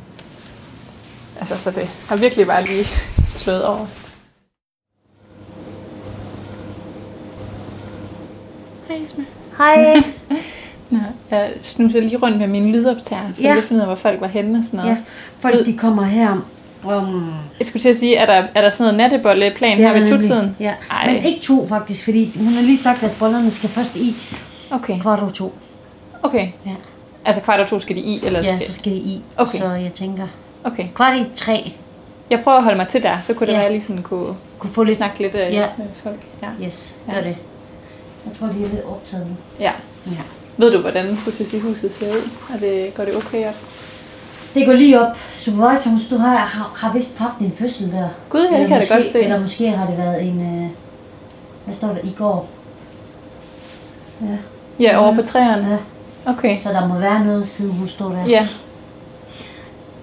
[1.40, 2.86] Altså, så det har virkelig bare lige
[3.40, 3.86] slået over.
[8.88, 9.24] Hej, Isma.
[9.58, 10.02] Hej.
[10.90, 10.98] Nå,
[11.30, 13.56] jeg snuser lige rundt med mine lydoptager, for Ja.
[13.56, 14.90] at finde ud af, hvor folk var henne og sådan noget.
[14.90, 14.96] Ja,
[15.40, 16.44] folk de kommer her om...
[17.58, 20.56] Jeg skulle til at sige, er der, er der sådan noget nattebolleplan her ved to-tiden?
[20.60, 21.12] Ja, Ej.
[21.12, 24.14] men ikke to faktisk, fordi hun har lige sagt, at bollerne skal først i
[24.70, 25.52] Okay, kvart over to.
[26.22, 26.48] okay.
[26.66, 26.70] Ja.
[27.24, 28.62] Altså kvart over to skal de i, eller Ja, skal...
[28.62, 29.22] så skal de i.
[29.36, 29.58] Okay.
[29.58, 30.26] Så jeg tænker,
[30.64, 30.86] Okay.
[30.94, 31.72] kvart i tre
[32.30, 33.56] Jeg prøver at holde mig til der, så kunne det Ja.
[33.58, 34.96] være, at jeg lige sådan kunne kunne få lidt...
[34.96, 35.66] snakke lidt øh, Ja.
[35.78, 36.20] med folk.
[36.42, 36.66] Ja.
[36.66, 37.14] Yes, Ja.
[37.14, 37.36] gør det.
[38.26, 39.32] Jeg tror, de er lidt optaget nu.
[39.60, 39.72] ja.
[40.06, 40.12] Ja.
[40.56, 41.14] Ved du, hvordan
[41.62, 42.30] huset ser ud?
[42.54, 43.54] Er det, går det okay op?
[44.54, 45.16] Det går lige op.
[45.34, 48.08] Supervisor, stod her, har, har vist haft en fødsel der.
[48.28, 49.22] Gud, ja, det kan jeg da godt se.
[49.22, 50.40] Eller måske har det været en...
[50.40, 50.68] Øh,
[51.64, 51.98] hvad står der?
[52.04, 52.48] I går.
[54.20, 54.36] Ja.
[54.80, 55.78] Ja, over på træerne.
[56.26, 56.30] ja.
[56.32, 56.58] Okay.
[56.62, 58.24] Så der må være noget, siden hun står der.
[58.28, 58.48] Ja.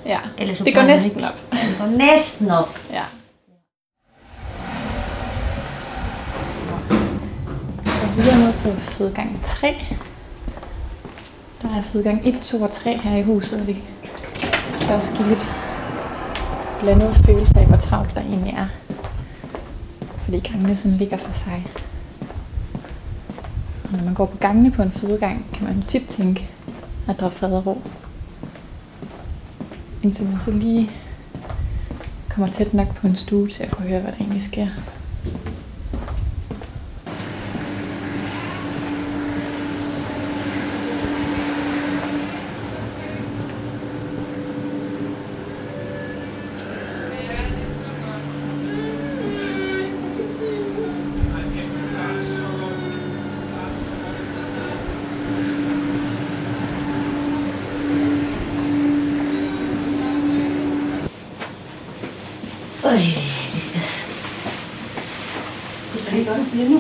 [0.08, 0.20] Ja.
[0.38, 1.28] Ellers så Det går næsten ikke.
[1.30, 1.36] op.
[1.70, 2.80] Det går næsten op.
[2.92, 3.04] Ja.
[8.20, 9.76] Er nede på fødegang 3.
[11.62, 13.82] Der er fødegang 1, 2 og 3 her i huset, og det
[14.82, 15.48] kan også give lidt
[16.82, 18.68] blandede følelser af, hvor travlt der egentlig er.
[20.24, 21.68] Fordi gangene sådan ligger for sig.
[23.84, 26.50] Og når man går på gangene på en fødegang, kan man tit tænke,
[27.08, 27.82] at der er fred og ro.
[30.08, 30.92] Indtil man så lige
[32.30, 34.68] kommer tæt nok på en stue til at kunne høre, hvad der egentlig sker.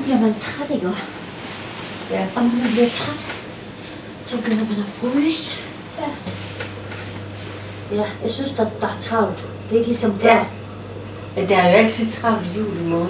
[0.08, 0.88] Bliver man træt, ikke?
[2.12, 2.26] Ja.
[2.36, 3.16] Og når man bliver træt,
[4.26, 5.62] så begynder man at fryse.
[6.00, 6.08] Ja.
[7.96, 9.38] Ja, jeg synes, der, der er travlt.
[9.38, 10.28] Det er ikke ligesom før.
[10.30, 10.46] Ja.
[11.36, 13.10] Men der er jo altid travlt i juli måned.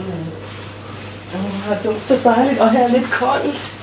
[1.35, 3.73] Åh, det dufter dejligt, og her er lidt koldt.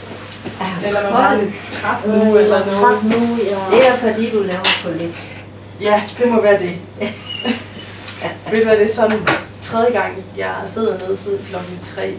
[0.61, 1.25] Ja, Eller man koldt.
[1.25, 3.29] bare lidt træt nu, Øh, eller er træt noget.
[3.29, 3.59] nu, jeg...
[3.71, 5.37] Det er fordi, du laver for lidt.
[5.81, 6.79] Ja, det må være det.
[8.51, 9.19] Ved du hvad, det er sådan
[9.63, 12.15] tredje gang, jeg sidder nede siden klokken 3.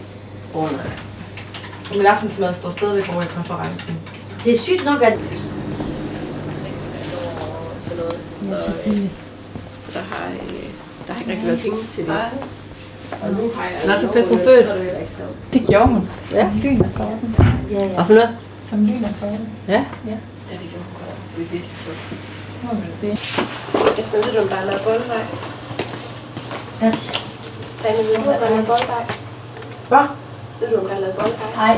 [0.62, 0.90] Nej.
[1.90, 3.98] Og min aftensmad står stadigvæk over i konferencen.
[4.44, 5.18] Det er sygt nok, at...
[7.80, 8.18] sådan noget.
[8.48, 8.54] Så,
[8.86, 9.08] Ja, øh,
[9.78, 10.68] så der har, øh,
[11.06, 12.16] der har ikke rigtig været penge til det.
[13.22, 14.00] Og nu har jeg...
[14.02, 14.64] Nå, du fik hun født.
[14.66, 15.22] Så er det jo ikke så.
[15.52, 16.08] Det gjorde hun.
[16.28, 16.50] Som Ja.
[16.62, 17.36] lyn og torden.
[17.70, 18.02] Ja, ja.
[18.02, 18.38] for noget?
[18.62, 19.48] Som lyn og torden.
[19.68, 19.72] Ja.
[20.06, 20.16] Ja,
[20.60, 21.38] det gjorde hun godt.
[21.38, 21.96] Vi virkelig flot.
[22.62, 23.18] Må man sige.
[23.96, 24.82] Jeg skal vide, om der er lavet.
[26.80, 27.22] Pas.
[27.78, 29.04] Tanja, ved du, om der er lavet bolddej?
[29.88, 30.06] Hvad?
[30.60, 31.34] Ved du, om der er lavet bolddej?
[31.56, 31.76] Nej.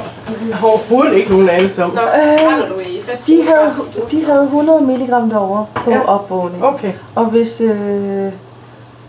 [0.49, 1.91] Jeg har overhovedet ikke nogen anelse om.
[1.91, 3.73] Nå, Øh, du i fast De havde,
[4.11, 5.97] de havde 100 mg derovre på Ja.
[5.97, 6.05] ja.
[6.05, 6.65] opvågning.
[6.65, 6.93] Okay.
[7.15, 8.33] Og hvis, øh,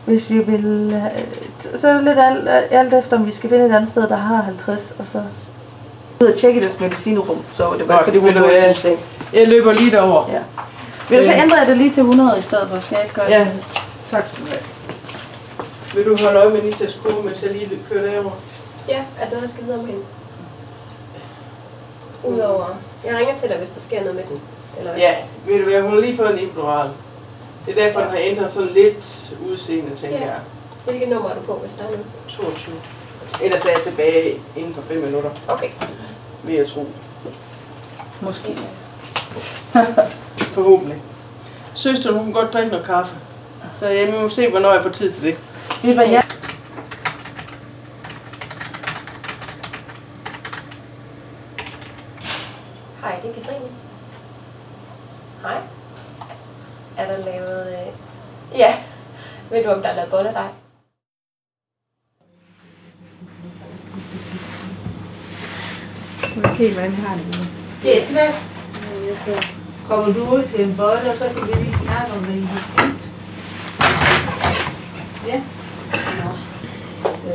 [0.06, 1.02] hvis vi vil...
[1.80, 4.16] Så er det lidt alt, alt efter, om vi skal finde et andet sted, der
[4.16, 5.22] har 50, og så...
[6.22, 8.42] Jeg tjekke deres medicinerum, så var det bare Godt, fordi, hun ved
[8.74, 9.00] du ting.
[9.34, 10.26] Jeg løber lige derover.
[10.32, 10.40] Ja.
[11.10, 11.44] Men så Øh.
[11.44, 13.52] ændrer jeg det lige til 100 i stedet for, skal jeg ikke gøre Ja, det?
[14.06, 14.62] tak skal du have.
[15.96, 18.32] Vil du holde øje med Nitas kurve, mens jeg lige kører derover?
[18.90, 20.02] Ja, er der noget, jeg skal vide om hende?
[22.24, 22.66] Udover...
[23.06, 24.42] Jeg ringer til dig, hvis der sker noget med den.
[24.78, 25.02] Eller hvad?
[25.02, 26.90] Ja, ved du hvad, hun har lige fået en epidural.
[27.66, 30.26] Det er derfor, den har ændret sådan lidt udseende, tænker Ja.
[30.26, 30.40] jeg.
[30.86, 32.06] Hvilket nummer er du på, hvis der er noget?
[32.30, 32.76] 22.
[33.44, 35.70] Ellers er jeg tilbage inden for 5 minutter, Okay.
[36.44, 36.88] vil jeg tro.
[37.30, 37.60] Yes.
[38.22, 38.58] Måske.
[40.56, 41.02] Forhåbentlig.
[41.74, 43.16] Søster, hun kan godt drikke noget kaffe.
[43.80, 45.38] Så jeg må se, hvornår jeg får tid til det.
[45.84, 46.24] Ved du hvad, jeg...
[53.02, 53.66] Hej, det er Katrine.
[55.42, 55.58] Hej.
[57.00, 57.68] Er der lavet...
[57.68, 58.60] Øh...
[58.60, 58.76] Ja.
[59.52, 60.50] Ved du, om der er lavet bolle dig?
[66.36, 67.44] Nu kan se, hvordan jeg har det nu.
[67.84, 68.34] Det er svært.
[69.88, 72.42] Kommer du ud til en bolle, og så kan vi lige snakke om, hvad I
[72.42, 73.10] har set.
[75.28, 75.42] Ja.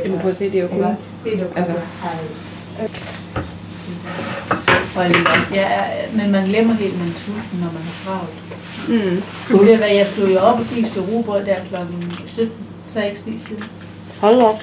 [0.03, 0.97] Jamen prøv at se, det er jo kun...
[1.23, 1.73] Det er du Altså.
[4.95, 5.05] Og
[5.53, 5.69] ja,
[6.13, 8.35] men man glemmer helt, man er sulten, når man er travlt.
[8.87, 9.23] Mm.
[9.49, 12.51] Kunne det være, jeg stod jo op og spiste robrød der klokken 17,
[12.93, 13.63] så jeg ikke spist det.
[14.19, 14.61] Hold op.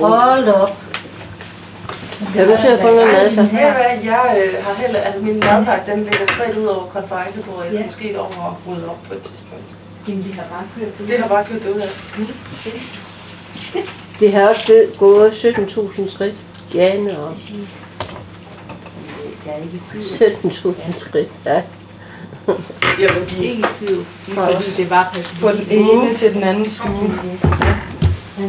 [0.00, 0.82] Hold op.
[2.36, 3.42] Ja, du ser få noget mad, så.
[3.42, 3.62] Hvad,
[4.04, 7.64] jeg øh, har heller, altså min madpakke, den ligger spredt ud over konferencebordet.
[7.64, 7.86] Jeg skal Ja.
[7.86, 9.64] måske over og rydde op på et tidspunkt.
[10.08, 11.08] Jamen, de har bare kørt det.
[11.08, 11.88] Det har bare kørt det ud af.
[14.20, 16.34] Det har også det gået 17.000 skridt.
[16.74, 17.36] Jane og
[19.46, 20.74] Jeg er ikke i tvivl.
[20.74, 21.28] 17.000 skridt.
[21.46, 21.62] Ja.
[23.00, 24.04] Jamen, de Ikke i tvivl.
[24.34, 24.74] Fra os.
[24.76, 27.12] Det var på den ene til den anden stue.
[28.36, 28.42] Så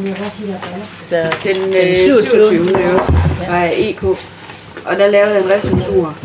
[1.12, 1.34] jeg.
[1.44, 2.74] Den øh, 27.
[3.50, 4.04] var jeg EK,
[4.86, 6.16] og der lavede jeg en restruktur.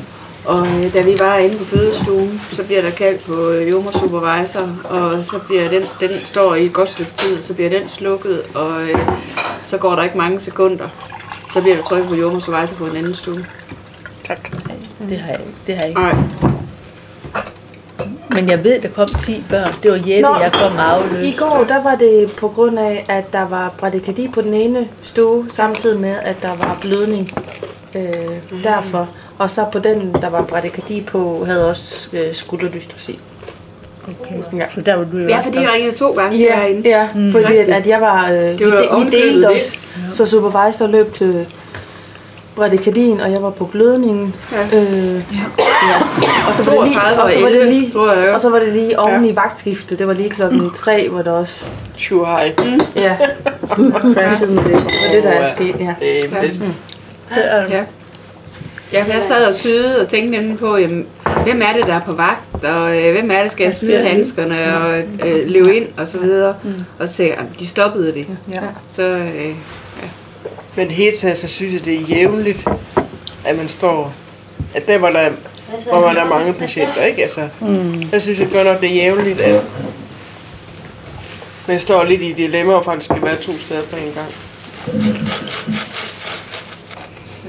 [0.44, 4.68] Og øh, da vi var inde på fødestuen, så bliver der kaldt på øh, jordmorsupervisor,
[4.85, 8.42] og så bliver den, den står i et godt stykke tid, så bliver den slukket,
[8.54, 8.98] og øh,
[9.66, 10.88] så går der ikke mange sekunder.
[11.52, 13.46] Så bliver der trykket på jordmorsupervisor på en anden stue.
[14.24, 14.60] Tak.
[15.11, 16.01] Det har jeg, det har jeg ikke.
[16.01, 16.14] Nej.
[18.35, 19.73] Men jeg ved, der kom 10 børn.
[19.83, 21.29] Det var Jette, Nå, jeg kom afløst.
[21.29, 24.88] I går, der var det på grund af, at der var bradykardi på den ene
[25.03, 27.31] stue, samtidig med, at der var blødning
[27.94, 28.03] øh,
[28.64, 29.09] derfor.
[29.38, 33.18] Og så på den, der var bradykardi på, havde også øh, skulderdystresi.
[34.23, 34.59] Okay.
[34.59, 34.64] Ja.
[34.75, 36.88] Så der var du jo Ja, fordi jeg ringede to gange Ja, derinde.
[36.88, 37.33] ja Mm.
[37.33, 39.79] fordi at, at jeg var, øh, Det vi, var de, vi delte os,
[40.11, 41.55] så supervisor løb til
[42.56, 44.34] bradykardien, og jeg var på blødningen.
[44.52, 44.78] Ja.
[44.78, 45.44] Øh, ja.
[46.48, 48.34] Og så var det lige, 32 og så var det 11, lige, tror jeg.
[48.34, 49.98] og så var det lige oven i vagtskiftet.
[49.98, 51.68] Det var lige klokken tre, hvor der også...
[51.96, 52.54] Sure hej.
[52.96, 53.16] Ja,
[54.14, 54.72] crashede med det.
[54.72, 55.94] Det var det, der er sket, ja.
[56.00, 56.62] Det er bedst.
[57.70, 57.84] Ja.
[58.92, 61.06] Ja, for jeg sad og syede og tænkte nemlig på, jamen,
[61.44, 63.98] hvem er det, der er på vagt, og øh, hvem er det, skal jeg smide
[64.08, 66.54] handskerne og øh, løbe ind, og så videre.
[66.98, 68.26] Og så jamen, de stoppede det.
[68.50, 68.60] Ja.
[68.88, 69.54] Så øh,
[70.76, 72.68] Men helt taget, så synes jeg, det er jævnligt,
[73.44, 74.12] at man står...
[74.74, 75.30] At der, hvor der,
[75.88, 77.22] hvor man er mange patienter, ikke?
[77.22, 78.02] Altså, mm.
[78.12, 79.62] der synes jeg godt nok, det er jævnligt, at
[81.68, 84.28] man står lidt i dilemma og faktisk skal være to steder på en gang.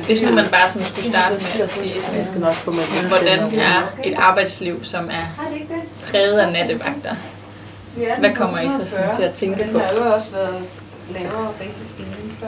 [0.05, 3.07] Hvis nu man bare sådan skulle starte med at sige, Jeg det.
[3.07, 5.43] hvordan er et arbejdsliv, som er
[6.11, 7.15] præget af nattevagter?
[8.19, 9.79] Hvad kommer I så sådan til at tænke på?
[9.79, 10.63] Den har jo også været
[11.09, 12.47] lavere basisstigning før.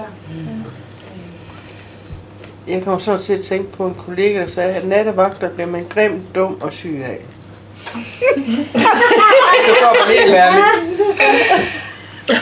[2.68, 5.86] Jeg kommer så til at tænke på en kollega, der sagde, at nattevagter bliver man
[5.90, 7.22] grim, dum og syg af.
[9.66, 10.66] så går man helt ærligt.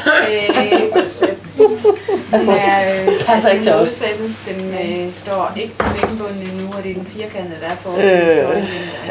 [2.32, 3.80] Den er øh, Passer ikke til os.
[3.80, 4.36] modsættet.
[4.48, 4.74] Den
[5.08, 8.63] øh, står ikke på væggenbunden endnu, og det er den firkantede, der er for Øh,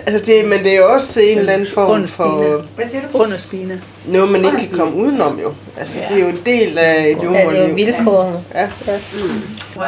[0.07, 3.19] altså det, men det er jo også en eller anden form for Hvad siger du?
[3.19, 3.79] Under spina.
[4.07, 5.53] noget, man ikke kan komme udenom jo.
[5.79, 8.45] Altså det er jo en del af et Ja, det er jo vilkårene.
[8.55, 8.69] Ja.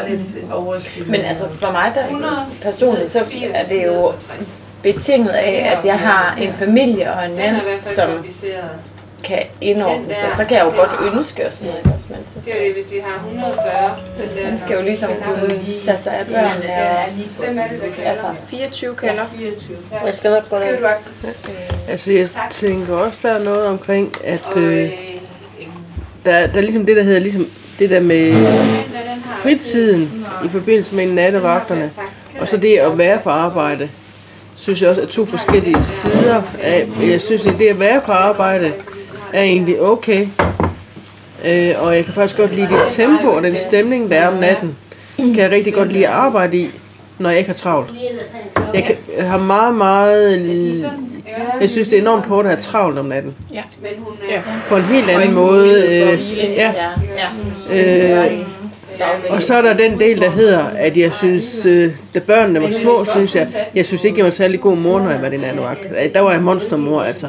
[0.08, 0.20] lidt
[0.52, 1.08] overskyldt.
[1.08, 2.02] Men altså for mig der
[2.62, 3.18] personligt, så
[3.54, 4.12] er det jo
[4.82, 7.94] betinget af, at jeg har en familie og en Den er mand, i hvert fald
[7.94, 8.10] som.
[9.24, 10.24] Kan indordne Den sig.
[10.30, 11.86] der- Så kan jeg jo den godt ønske og sådan noget.
[11.86, 13.96] også, Men så Det er det, hvis vi har 140.
[14.18, 16.72] Den der, man skal jo ligesom kunne lige- tage sig af børnene.
[17.38, 18.10] Og, Hvem er det, der kalder?
[18.10, 19.24] altså, 24 kalder.
[19.38, 19.76] 24.
[19.92, 20.04] Ja.
[20.06, 20.74] jeg skal nok gå Det ned.
[20.74, 21.32] kan du acceptere.
[21.88, 24.90] Altså jeg tænker også, der er noget omkring, at øh,
[26.24, 27.46] der, der er ligesom det, der hedder ligesom
[27.78, 28.32] det der med
[29.42, 31.90] fritiden i forbindelse med nattevagterne,
[32.40, 33.88] og så det at være på arbejde,
[34.56, 38.12] synes jeg også er to forskellige sider af, jeg synes, at det at være på
[38.12, 38.72] arbejde
[39.32, 40.26] er egentlig okay,
[41.44, 44.34] øh, og jeg kan faktisk godt lide det tempo og den stemning, der er om
[44.34, 44.76] natten,
[45.16, 46.70] kan jeg rigtig godt lide at arbejde i,
[47.18, 47.90] når jeg ikke har travlt.
[48.74, 50.92] Jeg, kan, jeg har meget, meget...
[51.60, 53.34] Jeg synes, det er enormt hårdt at have travlt om natten.
[53.54, 53.62] Ja.
[53.82, 54.40] Men hun er...
[54.68, 55.72] På en helt anden måde.
[55.72, 56.72] Øh, ja.
[57.70, 58.24] ja.
[58.30, 58.46] Øh,
[59.30, 62.70] og så er der den del, der hedder, at jeg synes, øh, da børnene var
[62.70, 65.44] små, synes jeg, jeg synes ikke, jeg var særlig god mor, når jeg var din
[65.44, 65.64] anden.
[66.14, 67.26] Der var jeg monstermor, altså.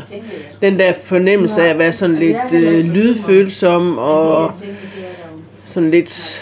[0.62, 4.52] Den der fornemmelse af at være sådan lidt øh, lydfølsom og
[5.66, 6.42] sådan lidt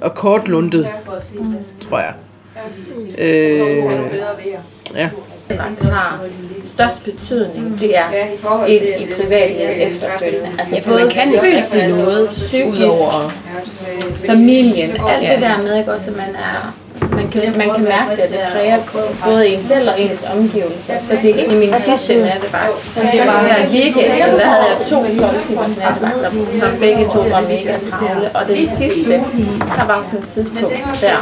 [0.00, 0.88] og kortlundet,
[1.88, 2.14] tror jeg.
[3.18, 3.58] Øh,
[4.94, 5.10] ja.
[5.48, 6.20] Der har
[6.64, 8.26] størst betydning, det er Ja,
[8.68, 10.48] i til, i privatlivet efterfølgende.
[10.58, 13.30] Altså Ja, for både man kan rigtig noget, psykisk, Udover-
[14.26, 18.10] familien, alt det der med, ikke også, at man er man kan, man kan mærke
[18.16, 18.78] det, at det præger
[19.24, 20.94] både en selv og ens omgivelser.
[21.00, 22.86] Så det er egentlig min sidste nattevagt.
[22.94, 26.30] Så det var her weekenden, der havde jeg to 12 timers nattevagter,
[26.60, 28.30] som begge to var mega travle.
[28.34, 29.12] Og den sidste,
[29.76, 31.16] der var sådan et tidspunkt der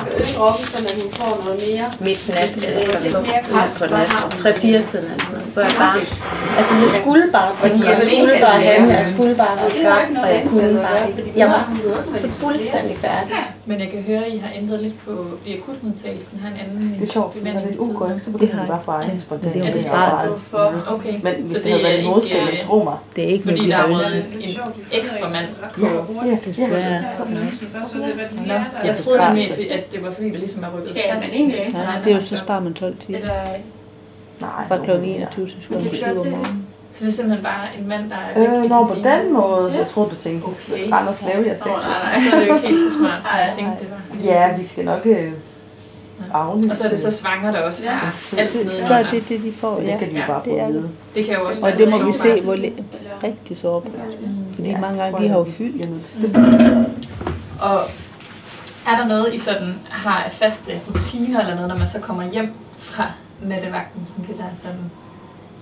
[0.73, 1.87] sådan at hun får noget mere.
[2.01, 5.99] midt nat, eller sådan noget, på nat, 3-4 tiden eller sådan noget, hvor jeg bare,
[6.59, 10.29] altså jeg skulle bare tænke, jeg skulle bare handle, jeg skulle bare være skarp, og
[10.35, 11.33] jeg kunne bare ikke.
[11.37, 11.63] Jeg var
[12.17, 13.35] så fuldstændig færdig.
[13.67, 16.97] Men jeg kan høre, at I har ændret lidt på, i akutmodtagelsen har en anden
[17.01, 19.57] Det er sjovt, for når det er ukon, så begynder det bare for egen spontant.
[19.57, 20.13] Er det at smart?
[20.13, 20.29] arbejde.
[20.29, 20.85] Hvorfor?
[20.95, 21.13] Okay.
[21.23, 22.97] Men hvis Så det havde det er været modstilling, tro mig.
[23.17, 24.57] Det er ikke, Fordi fordi der de er har røget en, en
[24.93, 25.87] ekstra mand på.
[25.87, 27.03] Ja, ja, desværre.
[28.47, 28.55] Nå,
[28.85, 31.33] jeg troede nemlig, at det var fordi, der ligesom var rykket Skal man fast.
[31.35, 31.59] egentlig
[32.05, 33.19] det er jo så sparer man 12 timer.
[33.19, 33.33] Eller,
[34.41, 34.91] Nej, Fra kl.
[34.91, 35.97] 21 til kl.
[35.97, 36.67] 7 om morgenen.
[36.93, 39.33] Så det er simpelthen bare en mand, der er væk Øh, i nå, på den
[39.33, 39.71] måde.
[39.73, 39.79] Ja.
[39.79, 40.91] Jeg troede, du tænkte, Okay.
[40.93, 41.71] Randers lave jeg Åh, selv.
[41.71, 44.25] nej, nej, så er det jo ikke helt så smart, som jeg tænkte, det var.
[44.33, 45.33] Ja, vi skal nok øh,
[46.33, 46.71] aflyse.
[46.71, 47.83] Og så er det så svanger der også.
[47.85, 47.99] Ja.
[48.39, 49.93] Alt nede Så er det det, de får, Men ja.
[49.93, 50.75] det kan de jo bare få det at det.
[50.75, 50.91] vide.
[51.15, 52.73] Det kan jo også Og være det må vi se, hvor le-
[53.25, 53.93] rigtig sårbart.
[54.55, 56.05] Fordi Ja, mange tror gange, de har jo fyldt.
[56.07, 56.37] til.
[57.61, 57.79] Og
[58.89, 62.53] er der noget, I sådan har faste rutiner eller noget, når man så kommer hjem
[62.79, 63.05] fra
[63.43, 64.91] nattevagten, som det der sådan...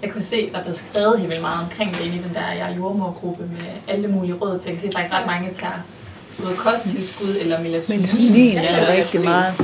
[0.02, 2.74] Jeg kunne se, der blev skrevet helt vildt meget omkring det i den der jeg
[2.76, 4.70] jordmorgruppe med alle mulige råd til.
[4.70, 5.72] Jeg kan se, at faktisk ret mange tager
[6.42, 8.00] både kosttilskud eller melatonin.
[8.00, 9.54] Melatonin Ja, er eller rigtig meget.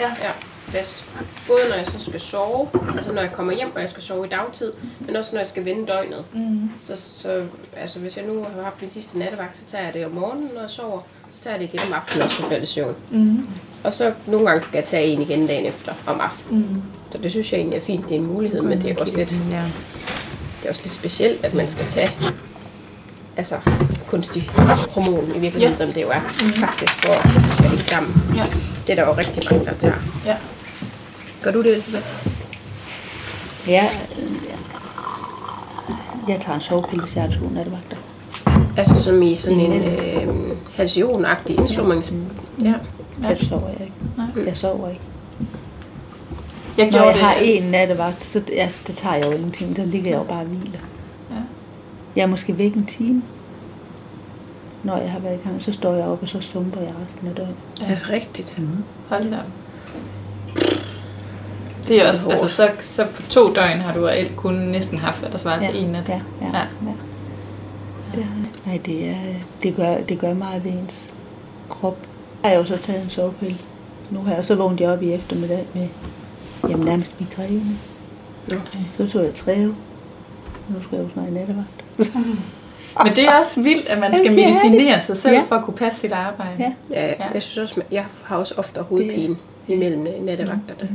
[0.00, 0.30] Ja, ja,
[0.68, 1.04] fast.
[1.46, 4.26] Både når jeg så skal sove, altså når jeg kommer hjem, og jeg skal sove
[4.26, 6.24] i dagtid, men også når jeg skal vende døgnet.
[6.32, 6.70] Mm.
[6.86, 7.42] Så, så
[7.76, 10.50] altså, hvis jeg nu har haft min sidste nattevagt, så tager jeg det om morgenen,
[10.54, 11.00] når jeg sover.
[11.34, 12.94] Så tager jeg det igen om aftenen, også falde i søvn.
[13.10, 13.46] Mm.
[13.84, 16.62] Og så nogle gange skal jeg tage en igen dagen efter om aftenen.
[16.62, 16.82] Mm.
[17.12, 19.16] Så det synes jeg egentlig er fint, det er en mulighed, men det er også
[19.16, 19.62] lidt, Ja.
[20.60, 22.10] det er også lidt specielt, at man skal tage
[23.36, 23.56] altså,
[24.08, 24.50] kunstig
[24.90, 25.84] hormon i virkeligheden, Ja.
[25.84, 26.20] som det jo er,
[26.56, 28.22] faktisk, for at det skal hænge sammen.
[28.36, 28.46] Ja.
[28.86, 29.94] Det er der jo rigtig mange, der tager.
[30.26, 30.36] Ja.
[31.42, 32.06] Gør du det, Elisabeth?
[33.68, 33.88] Ja,
[36.28, 37.96] jeg tager en sovepille, hvis jeg har to nattevagter.
[38.76, 42.12] Altså som i sådan en øh, halsion-agtig indslumnings...
[42.64, 42.74] Ja.
[43.28, 44.48] Jeg sover jeg ikke.
[44.48, 45.00] Jeg sover ikke.
[46.78, 49.30] Jeg Når gjorde jeg det, har altså- en nattevagt, så ja, det tager jeg jo
[49.32, 49.76] ingenting.
[49.76, 50.78] Der ligger jeg jo bare og hviler.
[51.30, 51.36] Ja.
[52.16, 53.22] Jeg er måske væk en time.
[54.82, 57.28] Når jeg har været i gang, så står jeg op, og så sumper jeg resten
[57.28, 57.54] af døgnet.
[57.82, 58.58] Er det rigtigt?
[58.58, 58.68] Mm.
[59.08, 59.38] Hold da.
[61.88, 65.20] Det er også, altså så, så på to døgn har du reelt kun næsten haft,
[65.20, 66.08] hvad der svarer Ja, til en nat.
[66.08, 66.62] ja, ja, ja.
[68.14, 68.48] Det har jeg.
[68.66, 69.14] Nej, det, er,
[69.62, 71.10] det, gør, det gør meget ved ens
[71.68, 71.96] krop.
[72.42, 73.56] Jeg har jo så taget en sovepille.
[74.10, 75.88] Nu har jeg så vågnet jeg op i eftermiddag med
[76.68, 77.62] jamen, nærmest migræne.
[78.46, 78.78] Okay.
[78.96, 79.74] Så tog jeg træve.
[80.68, 81.84] Nu skal jeg jo snart i nattevagt.
[83.04, 85.02] Men det er også vildt, at man skal det er medicinere det.
[85.04, 85.42] sig selv Ja.
[85.48, 86.52] for at kunne passe sit arbejde.
[86.90, 87.06] Ja.
[87.06, 89.36] Ja, jeg synes også, jeg har også ofte hovedpine
[89.68, 90.90] imellem øh, nattevagterne.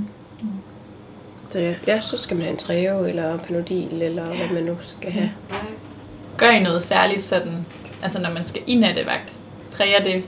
[1.49, 4.75] Så ja, ja, så skal man have en træve, eller panodil, eller hvad man nu
[4.81, 5.31] skal have.
[6.37, 7.65] Gør I noget særligt sådan,
[8.03, 9.33] altså når man skal i nattevagt?
[9.75, 10.23] Præger det,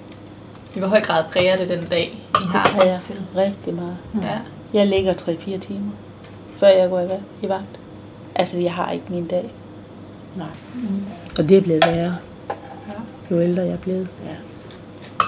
[0.75, 2.63] i hvor høj grad præger det den dag, I har?
[2.63, 2.99] Det præger
[3.35, 3.97] rigtig meget.
[4.21, 4.37] Ja.
[4.73, 5.91] Jeg ligger 3-4 timer,
[6.57, 7.79] før jeg går i, va- i vagt.
[8.35, 9.49] Altså, jeg har ikke min dag.
[10.35, 10.47] Nej.
[11.37, 12.15] Og det er blevet værre,
[13.31, 14.07] jo ældre jeg er blevet.
[14.25, 14.35] Ja.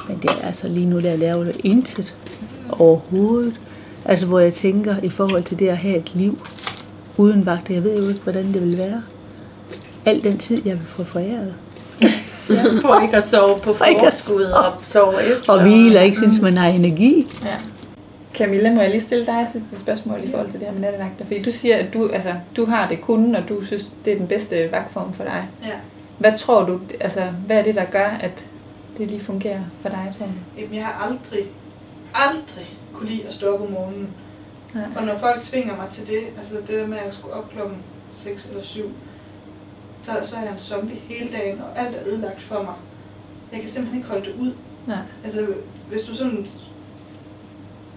[0.07, 2.13] Men det er altså lige nu, der laver det intet
[2.71, 3.53] overhovedet.
[4.05, 6.39] Altså, hvor jeg tænker, i forhold til det at have et liv
[7.17, 9.01] uden vagt, jeg ved jo ikke, hvordan det vil være.
[10.05, 11.53] Al den tid, jeg vil få foræret.
[12.81, 15.53] For ikke at sove på forskud og sove efter.
[15.53, 17.27] Og hvile ikke synes, man har energi.
[17.43, 17.49] Ja.
[18.41, 21.25] Camilla, må jeg lige stille dig sidste spørgsmål i forhold til det her med nattevagter?
[21.25, 24.17] Fordi du siger, at du, altså, du har det kun, og du synes, det er
[24.17, 25.47] den bedste vagtform for dig.
[25.63, 25.73] Ja.
[26.19, 28.45] Hvad tror du, altså, hvad er det, der gør, at
[28.97, 30.25] det lige fungerer for dig, du?
[30.57, 31.45] Jamen, jeg har aldrig,
[32.13, 34.09] aldrig kunne lide at stå op om morgenen.
[34.75, 34.79] Ja.
[34.95, 37.77] Og når folk tvinger mig til det, altså det der med at skulle op klokken
[38.13, 38.91] 6 eller 7,
[40.03, 42.73] så, så er jeg en zombie hele dagen, og alt er ødelagt for mig.
[43.51, 44.51] Jeg kan simpelthen ikke holde det ud.
[44.87, 44.97] Nej.
[45.23, 45.47] Altså,
[45.89, 46.47] hvis du sådan...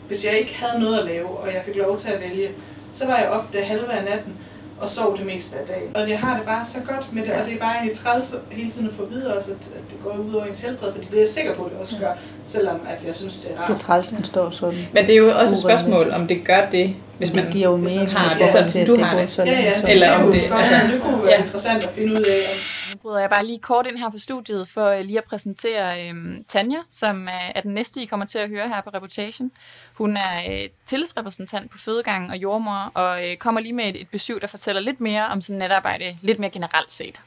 [0.08, 2.48] Hvis jeg ikke havde noget at lave, og jeg fik lov til at vælge,
[2.94, 4.32] så var jeg op det halve af natten
[4.80, 5.96] og sov det meste af dagen.
[5.96, 8.34] Og jeg har det bare så godt med det, og det er bare egentlig træls
[8.50, 11.06] hele tiden at få videre også, at, at det går ud over ens helbred, fordi
[11.10, 12.12] det er jeg sikker på, at det også gør,
[12.44, 13.68] selvom at jeg synes, det er rart.
[13.70, 14.78] Det trælsen står sådan.
[14.92, 17.70] Men det er jo også et spørgsmål, om det gør det, hvis Det man, giver
[17.70, 19.32] jo hvis man har det sådan, du det har det.
[19.32, 19.90] sådan Ja, ja, sådan.
[19.90, 21.40] Eller det, om det, altså, det kunne være ja.
[21.40, 22.58] interessant at finde ud af, om
[23.04, 26.44] bryder jeg bare lige kort ind her for studiet for øh, lige at præsentere øhm,
[26.48, 29.50] Tanja, som er, er den næste, I kommer til at høre her på Reputation.
[29.94, 34.08] Hun er øh, tillidsrepræsentant på fødegangen og jordmor, og øh, kommer lige med et, et
[34.08, 37.20] besøg, der fortæller lidt mere om sådan netarbejde, lidt mere generelt set.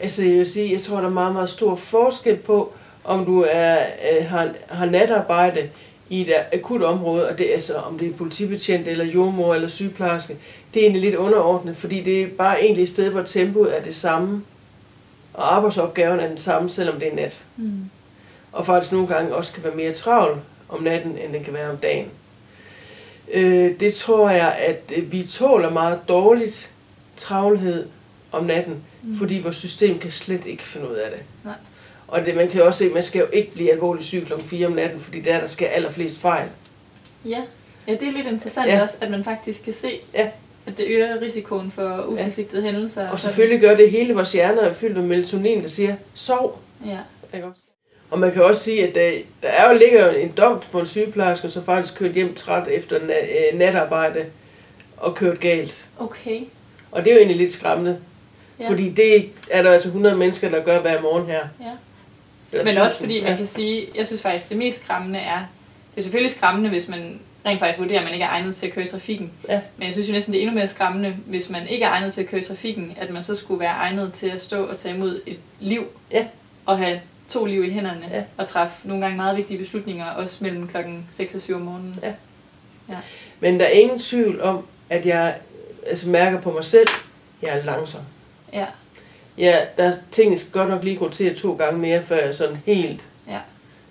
[0.00, 2.72] Altså, jeg vil sige, jeg tror, der er meget, meget stor forskel på,
[3.04, 5.70] om du er, øh, har, har natarbejde
[6.08, 9.68] i et akut område, og det er altså, om det er politibetjent, eller jordmor, eller
[9.68, 10.36] sygeplejerske,
[10.74, 13.82] det er egentlig lidt underordnet, fordi det er bare egentlig et sted, hvor tempoet er
[13.82, 14.42] det samme,
[15.34, 17.46] og arbejdsopgaven er den samme, selvom det er nat.
[17.56, 17.90] Mm.
[18.52, 21.70] Og faktisk nogle gange også kan være mere travl om natten, end den kan være
[21.70, 22.06] om dagen.
[23.32, 26.70] Øh, det tror jeg, at øh, vi tåler meget dårligt
[27.16, 27.86] travlhed
[28.32, 29.18] om natten, mm.
[29.18, 31.20] fordi vores system kan slet ikke finde ud af det.
[31.44, 31.54] Nej.
[32.14, 34.22] Og det, man kan jo også se, at man skal jo ikke blive alvorligt syg
[34.26, 36.48] klokken 4 om natten, fordi der, der sker allerflest fejl.
[37.24, 37.42] Ja.
[37.88, 38.82] ja, det er lidt interessant Ja.
[38.82, 40.28] også, at man faktisk kan se, ja.
[40.66, 42.70] at det øger risikoen for utilsigtede ja.
[42.70, 43.08] hændelser.
[43.08, 46.60] Og selvfølgelig gør det hele vores hjerner er fyldt med melatonin, der siger, sov.
[46.86, 46.98] Ja.
[47.34, 47.60] Ikke også?
[48.10, 49.10] Og man kan også sige, at der,
[49.42, 52.98] der er jo ligger en dom på en sygeplejerske, som faktisk kørt hjem træt efter
[52.98, 54.24] na- øh, natarbejde
[54.96, 55.88] og kørt galt.
[55.98, 56.40] Okay.
[56.92, 57.98] Og det er jo egentlig lidt skræmmende.
[58.60, 58.68] Ja.
[58.68, 61.40] Fordi det er der altså 100 mennesker, der gør hver morgen her.
[61.60, 61.70] Ja.
[62.58, 65.38] Men 1000, også fordi man kan sige, jeg synes faktisk, det mest skræmmende er,
[65.94, 68.66] det er selvfølgelig skræmmende, hvis man rent faktisk vurderer, at man ikke er egnet til
[68.66, 69.32] at køre i trafikken.
[69.48, 69.60] Ja.
[69.76, 72.14] Men jeg synes jo næsten, det er endnu mere skræmmende, hvis man ikke er egnet
[72.14, 74.78] til at køre i trafikken, at man så skulle være egnet til at stå og
[74.78, 75.86] tage imod et liv.
[76.10, 76.26] Ja.
[76.66, 78.08] Og have to liv i hænderne.
[78.12, 78.22] Ja.
[78.36, 81.98] Og træffe nogle gange meget vigtige beslutninger, også mellem klokken 6 og 7 om morgenen.
[82.02, 82.12] Ja.
[82.88, 82.96] Ja.
[83.40, 85.36] Men der er ingen tvivl om, at jeg
[85.86, 86.88] altså, mærker på mig selv,
[87.42, 88.00] jeg er langsom.
[88.52, 88.66] Ja.
[89.38, 92.56] Ja, der tingene skal godt nok lige gå til to gange mere, før jeg sådan
[92.66, 93.38] helt Ja.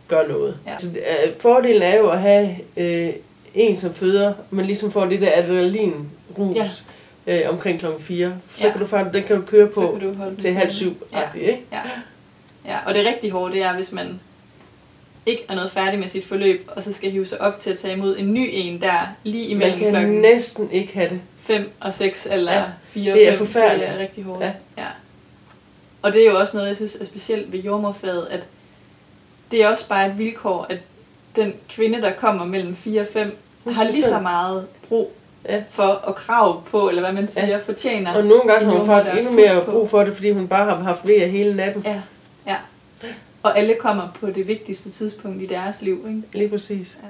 [0.08, 0.58] gør noget.
[0.68, 0.78] Ja.
[0.78, 3.10] Så, øh, fordelen er jo at have øh,
[3.54, 6.84] en som føder, men ligesom får det der adrenalin-rus
[7.28, 7.42] ja.
[7.44, 8.34] øh, omkring klokken 4.
[8.56, 8.72] Så Ja.
[8.72, 11.08] kan du faktisk, den kan du køre på du til halv syv.
[11.14, 11.40] Ja.
[11.40, 11.60] Ikke?
[11.72, 11.80] Ja.
[12.66, 14.20] ja, og det rigtig hårde, det er, hvis man
[15.26, 17.80] ikke er noget færdig med sit forløb, og så skal hive sig op til at
[17.80, 21.22] tage imod en ny en der lige imellem Man kan klokken næsten ikke have det.
[21.40, 23.38] 5 og 6 eller Ja, 4 og det er 5.
[23.48, 23.90] forfærdeligt.
[23.92, 24.42] Det er rigtig hårdt.
[24.44, 24.52] Ja.
[24.78, 24.86] ja.
[26.04, 28.48] Og det er jo også noget, jeg synes er specielt ved jordmorfaget, at
[29.52, 30.78] det er også bare et vilkår, at
[31.36, 35.12] den kvinde, der kommer mellem 4 og 5, Hun har lige så meget brug
[35.50, 35.64] Ja.
[35.70, 37.58] for og krav på, eller hvad man siger, Ja.
[37.58, 38.14] fortjener.
[38.16, 39.72] Og nogle gange har hun faktisk endnu mere på.
[39.72, 41.84] brug for det, fordi hun bare har haft vejr hele natten.
[41.86, 42.02] Ja,
[42.48, 42.56] ja.
[43.44, 46.22] Og alle kommer på det vigtigste tidspunkt i deres liv, ikke?
[46.34, 46.98] Lige præcis.
[47.04, 47.08] Ja.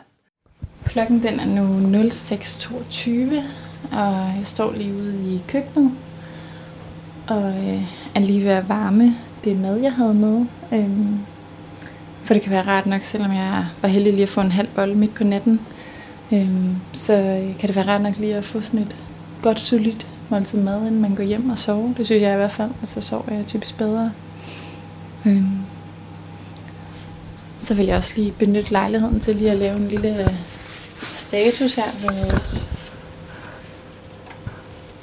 [0.89, 1.79] Klokken den er nu
[2.09, 3.43] 06.22,
[3.91, 5.91] og jeg står lige ude i køkkenet,
[7.27, 7.81] og øh,
[8.15, 10.45] er lige ved at varme det mad, jeg havde med.
[10.73, 11.19] Øhm,
[12.23, 14.67] for det kan være rart nok, selvom jeg var heldig lige at få en halv
[14.75, 15.59] bolle midt på natten,
[16.31, 18.95] øhm, så øh, kan det være rart nok lige at få sådan et
[19.41, 21.93] godt, solidt måltid mad, inden man går hjem og sover.
[21.93, 24.11] Det synes jeg i hvert fald, så sover jeg typisk bedre.
[25.25, 25.57] Øhm,
[27.59, 30.33] så vil jeg også lige benytte lejligheden til lige at lave en lille øh,
[31.13, 32.67] status her ved vores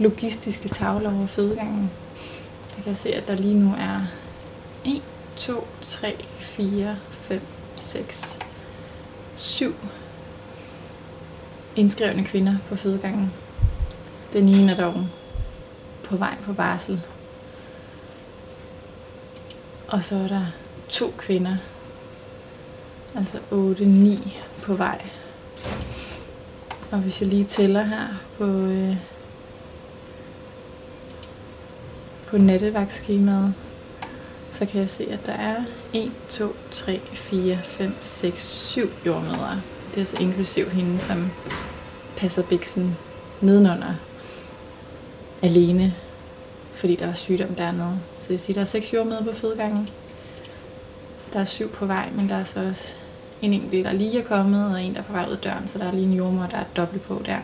[0.00, 1.90] logistiske tavler over fødegangen.
[2.70, 4.00] Der kan jeg se, at der lige nu er
[4.84, 5.02] 1,
[5.36, 7.40] 2, 3, 4, 5,
[7.76, 8.38] 6,
[9.36, 9.74] 7
[11.76, 13.32] indskrevne kvinder på fødegangen.
[14.32, 15.06] Den ene er dog
[16.04, 17.00] på vej på barsel.
[19.88, 20.46] Og så er der
[20.88, 21.56] to kvinder,
[23.14, 25.00] altså 8, 9 på vej.
[26.90, 28.06] Og hvis jeg lige tæller her
[28.38, 28.96] på, øh,
[32.30, 33.54] på nattevagtskemaet,
[34.50, 35.56] så kan jeg se, at der er
[35.92, 39.60] 1, 2, 3, 4, 5, 6, 7 jordmødre.
[39.94, 41.30] Det er så inklusiv hende, som
[42.16, 42.96] passer biksen
[43.40, 43.94] nedenunder
[45.42, 45.94] alene,
[46.74, 47.98] fordi der var sygdom dernede.
[48.18, 49.88] Så det vil sige, at der er seks jordmøder på fødegangen.
[51.32, 52.96] Der er syv på vej, men der er så også
[53.42, 55.68] en enkelt, der lige er kommet, og en, der er på vej ud af døren,
[55.68, 57.38] så der er lige en jordmor, der er dobbelt på der.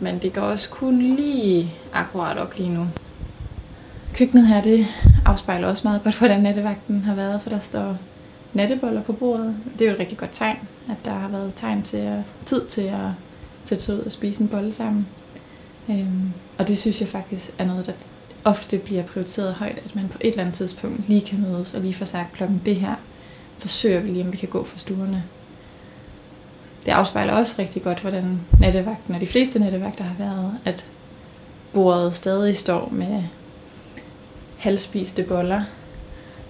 [0.00, 2.86] Men det går også kun lige akkurat op lige nu.
[4.16, 4.86] Køkkenet her, det
[5.24, 7.96] afspejler også meget godt, hvordan nattevagten har været, for der står
[8.54, 9.56] natteboller på bordet.
[9.72, 10.56] Det er jo et rigtig godt tegn,
[10.90, 13.08] at der har været tegn til at, tid til at
[13.64, 15.06] sætte sig ud og spise en bolle sammen.
[15.90, 17.92] Øhm, og det synes jeg faktisk er noget, der
[18.44, 21.80] ofte bliver prioriteret højt, at man på et eller andet tidspunkt lige kan mødes og
[21.80, 22.94] lige få sagt klokken det her,
[23.58, 25.22] forsøger vi lige, om vi kan gå for stuerne.
[26.86, 30.86] Det afspejler også rigtig godt, hvordan nattevagten og de fleste nattevagter har været, at
[31.72, 33.22] bordet stadig står med
[34.58, 35.60] halvspiste boller.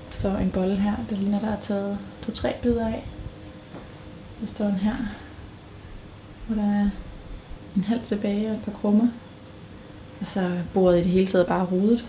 [0.09, 3.07] Der står en bolle her, der ligner, der er taget to-tre bidder af.
[4.41, 4.95] Der står en her,
[6.47, 6.89] hvor der er
[7.77, 9.09] en halv tilbage og et par krummer.
[10.21, 12.05] Og så bordet i det hele taget bare rodet.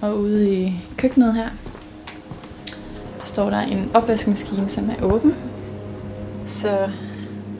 [0.00, 1.48] Og ude i køkkenet her,
[3.18, 5.34] der står der en opvaskemaskine, som er åben.
[6.46, 6.90] Så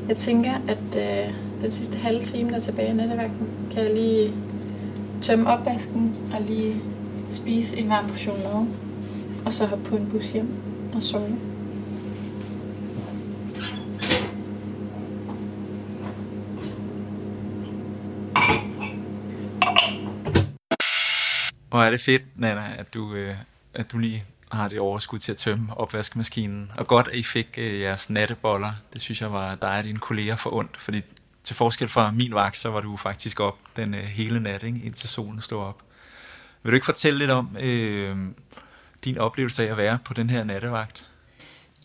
[0.08, 3.94] jeg tænker, at øh, den sidste halve time, der er tilbage i nattevagten, kan jeg
[3.94, 4.32] lige
[5.22, 6.80] tømme opvasken og lige
[7.28, 8.66] spise en varm portion mad.
[9.46, 10.48] Og så hoppe på en bus hjem
[10.94, 11.38] og sove.
[21.70, 23.34] Og er det fedt, Nana, at du, øh,
[23.74, 26.72] at du lige har det overskud til at tømme opvaskemaskinen.
[26.76, 28.72] Og godt, at I fik øh, jeres natteboller.
[28.92, 31.02] Det synes jeg var dig og dine kolleger for ondt, fordi
[31.44, 34.80] til forskel fra min vagt, så var du faktisk op den øh, hele nat, ikke?
[34.84, 35.82] indtil solen stod op.
[36.62, 38.16] Vil du ikke fortælle lidt om øh,
[39.04, 41.04] din oplevelse af at være på den her nattevagt?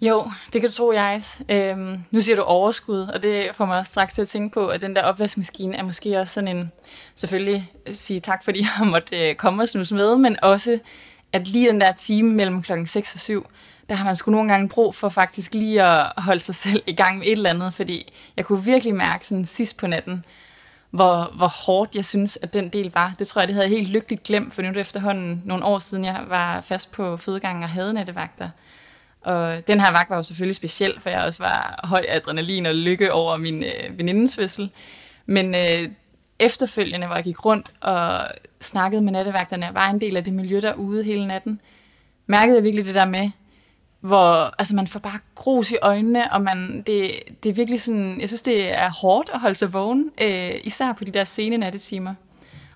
[0.02, 1.22] Jo, det kan du tro, jeg.
[1.50, 4.68] Øhm, nu siger du overskud, og det får mig også straks til at tænke på,
[4.68, 6.72] at den der opvaskemaskine er måske også sådan en,
[7.16, 10.80] selvfølgelig sige tak, fordi jeg måtte øh, komme og snuse med, men også,
[11.34, 13.46] at lige den der time mellem klokken 6 og 7,
[13.90, 16.96] der har man sgu nogle gange brug for faktisk lige at holde sig selv i
[16.96, 20.26] gang med et eller andet, fordi jeg kunne virkelig mærke sådan sidst på natten,
[20.90, 23.14] hvor, hvor hårdt jeg synes, at den del var.
[23.20, 25.66] Det tror jeg, det havde jeg helt lykkeligt glemt, for nu er det efterhånden nogle
[25.66, 28.50] år siden, jeg var fast på fødegangen og havde nattevagter.
[29.22, 32.76] Og den her vagt var jo selvfølgelig speciel, for jeg også var høj adrenalin og
[32.76, 34.70] lykke over min øh, venindens fødsel.
[35.26, 35.90] Men øh,
[36.40, 38.28] efterfølgende, hvor jeg gik rundt og
[38.62, 41.62] snakkede med nattevagterne, var en del af det miljø derude hele natten,
[42.28, 43.32] mærkede jeg virkelig det der med,
[44.08, 47.12] hvor altså man får bare grus i øjnene, og man, det,
[47.44, 50.94] det er virkelig sådan, jeg synes, det er hårdt at holde sig vågen, øh, især
[50.94, 52.14] på de der sene nattetimer.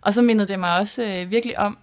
[0.02, 1.78] Og så mindede det mig også øh, virkelig om,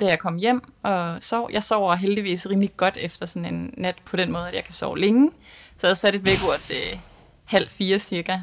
[0.00, 1.50] da jeg kom hjem og sov.
[1.52, 4.74] Jeg sover heldigvis rimelig godt efter sådan en nat på den måde, at jeg kan
[4.74, 5.30] sove længe.
[5.76, 7.00] Så jeg satte et vækord til
[7.44, 8.38] halv fire cirka.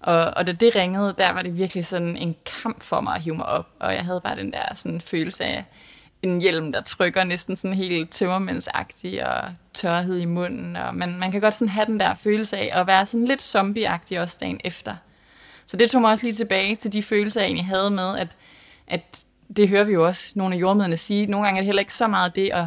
[0.00, 3.22] Og, og da det ringede, der var det virkelig sådan en kamp for mig at
[3.22, 3.68] hive mig op.
[3.78, 5.64] Og jeg havde bare den der sådan følelse af
[6.22, 10.76] en hjelm, der trykker næsten sådan helt tømmermændsagtig og tørhed i munden.
[10.76, 13.42] Og man, man kan godt sådan have den der følelse af at være sådan lidt
[13.42, 14.96] zombieagtig også dagen efter.
[15.66, 18.36] Så det tog mig også lige tilbage til de følelser, jeg egentlig havde med, at,
[18.86, 19.24] at
[19.56, 21.26] det hører vi jo også nogle af jordmøderne sige.
[21.26, 22.66] Nogle gange er det heller ikke så meget det at,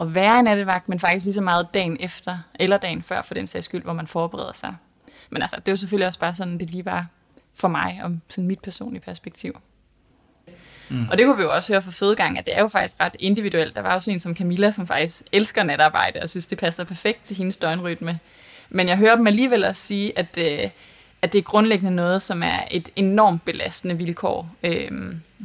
[0.00, 3.34] at være i nattevagt, men faktisk lige så meget dagen efter, eller dagen før for
[3.34, 4.74] den sags skyld, hvor man forbereder sig.
[5.30, 7.06] Men altså, det er jo selvfølgelig også bare sådan, det lige var
[7.54, 9.60] for mig, om sådan mit personlige perspektiv.
[10.92, 11.08] Mm.
[11.10, 13.16] Og det kunne vi jo også høre fra fødegang, at det er jo faktisk ret
[13.18, 13.76] individuelt.
[13.76, 16.84] Der var jo sådan en som Camilla, som faktisk elsker natarbejde, og synes, det passer
[16.84, 18.18] perfekt til hendes døgnrytme.
[18.70, 20.70] Men jeg hører dem alligevel også sige, at, øh,
[21.22, 24.90] at det er grundlæggende noget, som er et enormt belastende vilkår øh,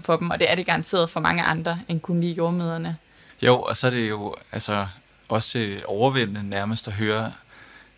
[0.05, 2.97] for dem, og det er det garanteret for mange andre end kun lige jordmøderne.
[3.41, 4.85] Jo, og så er det jo altså
[5.29, 7.31] også øh, overvældende nærmest at høre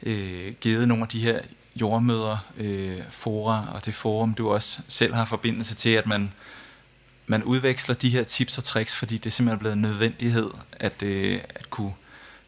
[0.03, 1.39] øh, givet nogle af de her
[1.75, 6.31] jordmøder, øh, fora og det forum, du også selv har forbindelse til, at man,
[7.29, 11.03] man udveksler de her tips og tricks, fordi det er simpelthen blevet en nødvendighed at,
[11.03, 11.93] øh, at kunne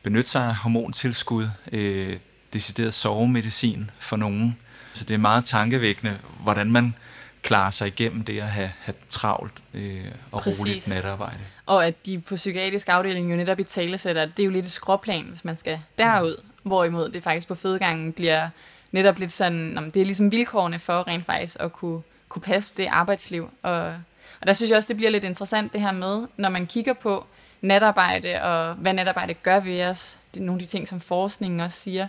[0.03, 2.17] benytte sig af hormontilskud, øh,
[2.53, 4.57] decideret sovemedicin for nogen.
[4.93, 6.95] Så det er meget tankevækkende, hvordan man
[7.41, 10.59] klarer sig igennem det at have, have travlt øh, og Præcis.
[10.59, 11.39] roligt natarbejde.
[11.65, 14.65] Og at de på psykiatrisk afdeling jo netop i tale sætter, det er jo lidt
[14.65, 16.37] et skråplan, hvis man skal derud.
[16.37, 16.69] Mm.
[16.69, 18.49] Hvorimod det faktisk på fødegangen bliver
[18.91, 22.77] netop lidt sådan, om det er ligesom vilkårene for rent faktisk at kunne, kunne passe
[22.77, 23.49] det arbejdsliv.
[23.63, 23.95] Og,
[24.41, 26.93] og der synes jeg også, det bliver lidt interessant det her med, når man kigger
[26.93, 27.25] på
[27.61, 31.59] natarbejde og hvad natarbejde gør ved os, det er nogle af de ting, som forskningen
[31.59, 32.07] også siger,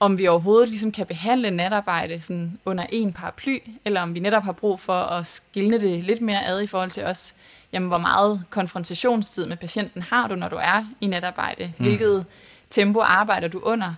[0.00, 4.42] om vi overhovedet ligesom kan behandle natarbejde sådan under en paraply, eller om vi netop
[4.42, 7.34] har brug for at skille det lidt mere ad i forhold til os,
[7.72, 11.84] jamen hvor meget konfrontationstid med patienten har du, når du er i natarbejde, mm.
[11.84, 12.24] hvilket
[12.70, 13.94] tempo arbejder du under.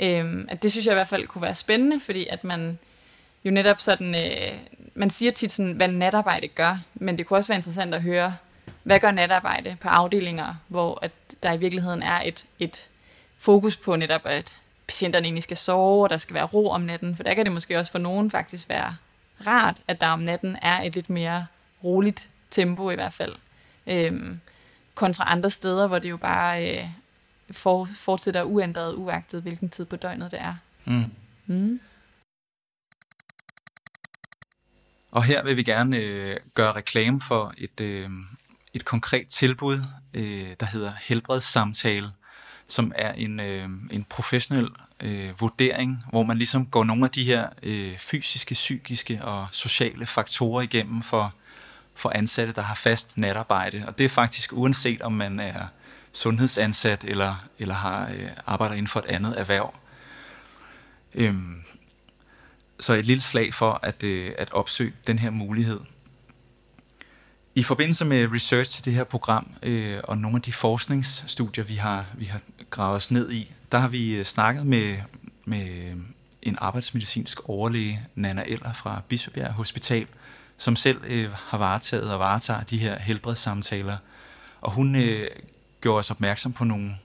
[0.00, 2.78] Øhm, at det synes jeg i hvert fald kunne være spændende, fordi at man
[3.44, 4.58] jo netop sådan, øh,
[4.96, 8.36] man siger tit sådan, hvad natarbejde gør, men det kunne også være interessant at høre,
[8.82, 11.10] hvad gør natarbejde på afdelinger, hvor at
[11.42, 12.86] der i virkeligheden er et, et
[13.38, 17.16] fokus på netop, at patienterne egentlig skal sove, og der skal være ro om natten,
[17.16, 18.96] for der kan det måske også for nogen faktisk være
[19.46, 21.46] rart, at der om natten er et lidt mere
[21.84, 23.34] roligt tempo i hvert fald.
[23.86, 24.40] Øhm,
[24.94, 26.86] kontra andre steder, hvor det jo bare øh,
[27.50, 30.54] for, fortsætter uændret, uagtet hvilken tid på døgnet det er.
[30.84, 31.04] Mm.
[31.46, 31.80] Mm.
[35.16, 38.10] Og her vil vi gerne øh, gøre reklame for et, øh,
[38.74, 39.82] et konkret tilbud,
[40.14, 42.10] øh, der hedder Helbredssamtale,
[42.66, 44.68] som er en, øh, en professionel
[45.02, 50.06] øh, vurdering, hvor man ligesom går nogle af de her øh, fysiske, psykiske og sociale
[50.06, 51.34] faktorer igennem for,
[51.94, 53.84] for ansatte, der har fast natarbejde.
[53.86, 55.66] Og det er faktisk uanset om man er
[56.12, 59.74] sundhedsansat eller, eller har øh, arbejder inden for et andet erhverv.
[61.14, 61.62] Øhm,
[62.80, 65.80] så et lille slag for at, øh, at opsøge den her mulighed.
[67.54, 71.74] I forbindelse med research til det her program øh, og nogle af de forskningsstudier, vi
[71.74, 74.96] har, vi har gravet os ned i, der har vi øh, snakket med,
[75.44, 75.92] med
[76.42, 80.06] en arbejdsmedicinsk overlæge, Nana Eller fra Bispebjerg Hospital,
[80.58, 83.96] som selv øh, har varetaget og varetager de her helbredssamtaler.
[84.60, 85.26] Og hun øh,
[85.80, 86.96] gjorde os opmærksom på nogle,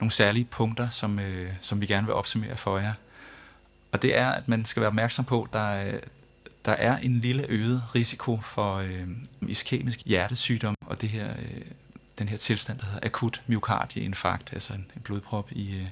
[0.00, 2.92] nogle særlige punkter, som, øh, som vi gerne vil opsummere for jer.
[3.92, 5.98] Og det er, at man skal være opmærksom på, at der,
[6.64, 9.08] der er en lille øget risiko for øh,
[9.48, 11.60] iskemisk hjertesygdom, og det her, øh,
[12.18, 15.86] den her tilstand, der hedder akut myokardieinfarkt, altså en, en blodprop i, øh,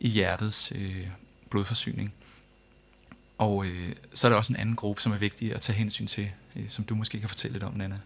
[0.00, 1.06] i hjertets øh,
[1.50, 2.14] blodforsyning.
[3.38, 6.06] Og øh, så er der også en anden gruppe, som er vigtig at tage hensyn
[6.06, 7.98] til, øh, som du måske kan fortælle lidt om, Nana.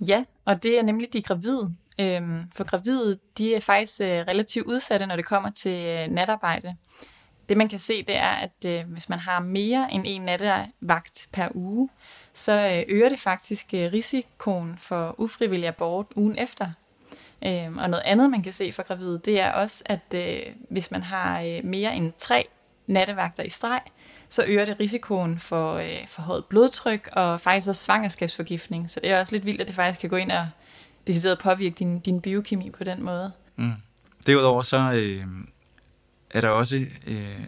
[0.00, 1.74] Ja, og det er nemlig de gravide.
[2.00, 6.76] Øhm, for gravide, de er faktisk øh, relativt udsatte, når det kommer til øh, natarbejde.
[7.50, 11.28] Det man kan se, det er, at øh, hvis man har mere end en nattevagt
[11.32, 11.88] per uge,
[12.32, 16.70] så øh, øger det faktisk øh, risikoen for ufrivillig abort ugen efter.
[17.46, 20.90] Øh, og noget andet, man kan se for gravide, det er også, at øh, hvis
[20.90, 22.44] man har øh, mere end tre
[22.86, 23.80] nattevagter i streg,
[24.28, 28.90] så øger det risikoen for øh, forhøjet blodtryk og faktisk også svangerskabsforgiftning.
[28.90, 30.48] Så det er også lidt vildt, at det faktisk kan gå ind og
[31.06, 33.32] decideret påvirke din, din biokemi på den måde.
[33.56, 33.72] Mm.
[34.26, 35.26] Derudover så øh,
[36.30, 37.44] er der også øh,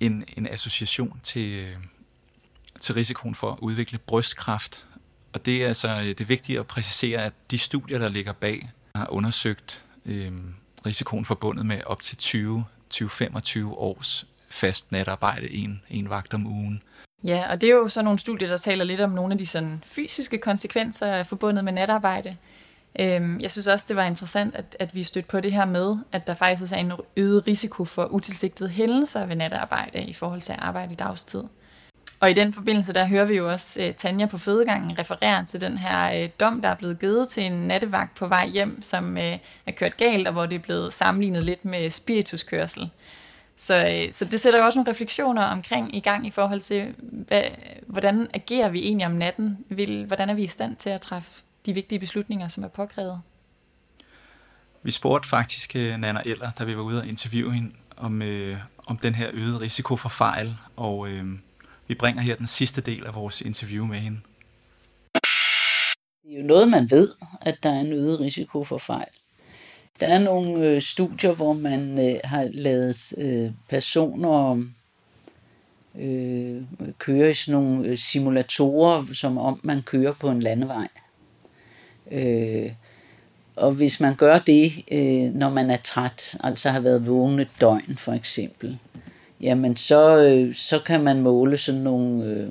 [0.00, 1.76] en, en association til, øh,
[2.80, 4.86] til risikoen for at udvikle brystkræft.
[5.32, 8.32] Og det er altså øh, det er vigtigt at præcisere, at de studier, der ligger
[8.32, 10.32] bag, har undersøgt øh,
[10.86, 12.16] risikoen forbundet med op til
[12.94, 16.82] 20-25 års fast natarbejde, en, en vagt om ugen.
[17.24, 19.46] Ja, og det er jo så nogle studier, der taler lidt om nogle af de
[19.46, 22.36] sådan fysiske konsekvenser forbundet med natarbejde.
[23.00, 25.96] Øhm, jeg synes også, det var interessant, at, at vi stødte på det her med,
[26.12, 30.40] at der faktisk også er en øget risiko for utilsigtede hændelser ved natarbejde i forhold
[30.40, 31.42] til at arbejde i dagstid.
[32.20, 35.60] Og i den forbindelse, der hører vi jo også uh, Tanja på fødegangen referere til
[35.60, 39.12] den her uh, dom, der er blevet givet til en nattevagt på vej hjem, som
[39.12, 39.22] uh,
[39.66, 42.90] er kørt galt, og hvor det er blevet sammenlignet lidt med spirituskørsel.
[43.56, 47.42] Så, så det sætter jo også nogle refleksioner omkring i gang i forhold til, hvad,
[47.86, 49.58] hvordan agerer vi egentlig om natten?
[49.68, 53.20] Vil, hvordan er vi i stand til at træffe de vigtige beslutninger, som er påkrævet?
[54.82, 58.56] Vi spurgte faktisk Nana Eller, da vi var ude og interviewe hende, om, øh,
[58.86, 61.24] om den her øgede risiko for fejl, og øh,
[61.86, 64.20] vi bringer her den sidste del af vores interview med hende.
[66.24, 69.08] Det er jo noget, man ved, at der er en øget risiko for fejl.
[70.00, 74.64] Der er nogle øh, studier, hvor man øh, har lavet øh, personer
[75.98, 76.62] øh,
[76.98, 80.88] køre i sådan nogle øh, simulatorer, som om man kører på en landevej.
[82.10, 82.72] Øh,
[83.56, 87.48] og hvis man gør det, øh, når man er træt, altså har været vågen et
[87.60, 88.78] døgn for eksempel,
[89.40, 92.48] jamen så, øh, så kan man måle sådan nogle øh,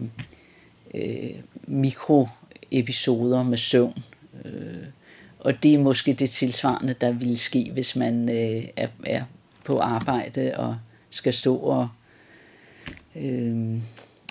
[0.93, 1.35] øh,
[1.67, 4.03] mikroepisoder med søvn.
[4.45, 4.85] Øh,
[5.39, 9.23] og det er måske det tilsvarende, der ville ske, hvis man øh, er, er
[9.63, 10.77] på arbejde og
[11.09, 11.87] skal stå og
[13.15, 13.77] øh,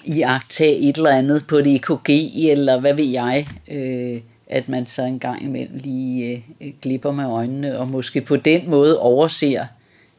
[0.05, 2.11] iagtage et eller andet på det EKG,
[2.51, 7.25] eller hvad ved jeg, øh, at man så en gang imellem lige øh, glipper med
[7.25, 9.67] øjnene, og måske på den måde overser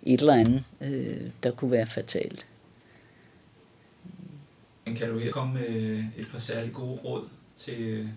[0.03, 2.47] et eller andet, øh, der kunne være fatalt.
[4.86, 8.09] Men kan du her komme med et par særlig gode råd til,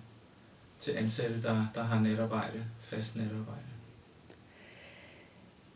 [0.80, 3.60] til ansatte, der, der har natarbejde, fast natarbejde?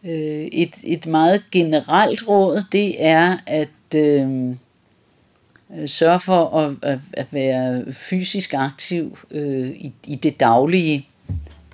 [0.04, 4.56] Øh, et, et meget generelt råd, det er at øh,
[5.76, 11.08] Øh, sørge for at, at, at være fysisk aktiv øh, i, i det daglige,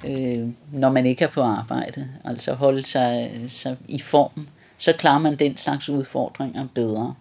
[0.09, 2.09] øh, når man ikke er på arbejde.
[2.25, 4.47] Altså holde sig, sig i form.
[4.79, 7.15] Så klarer man den slags udfordringer bedre.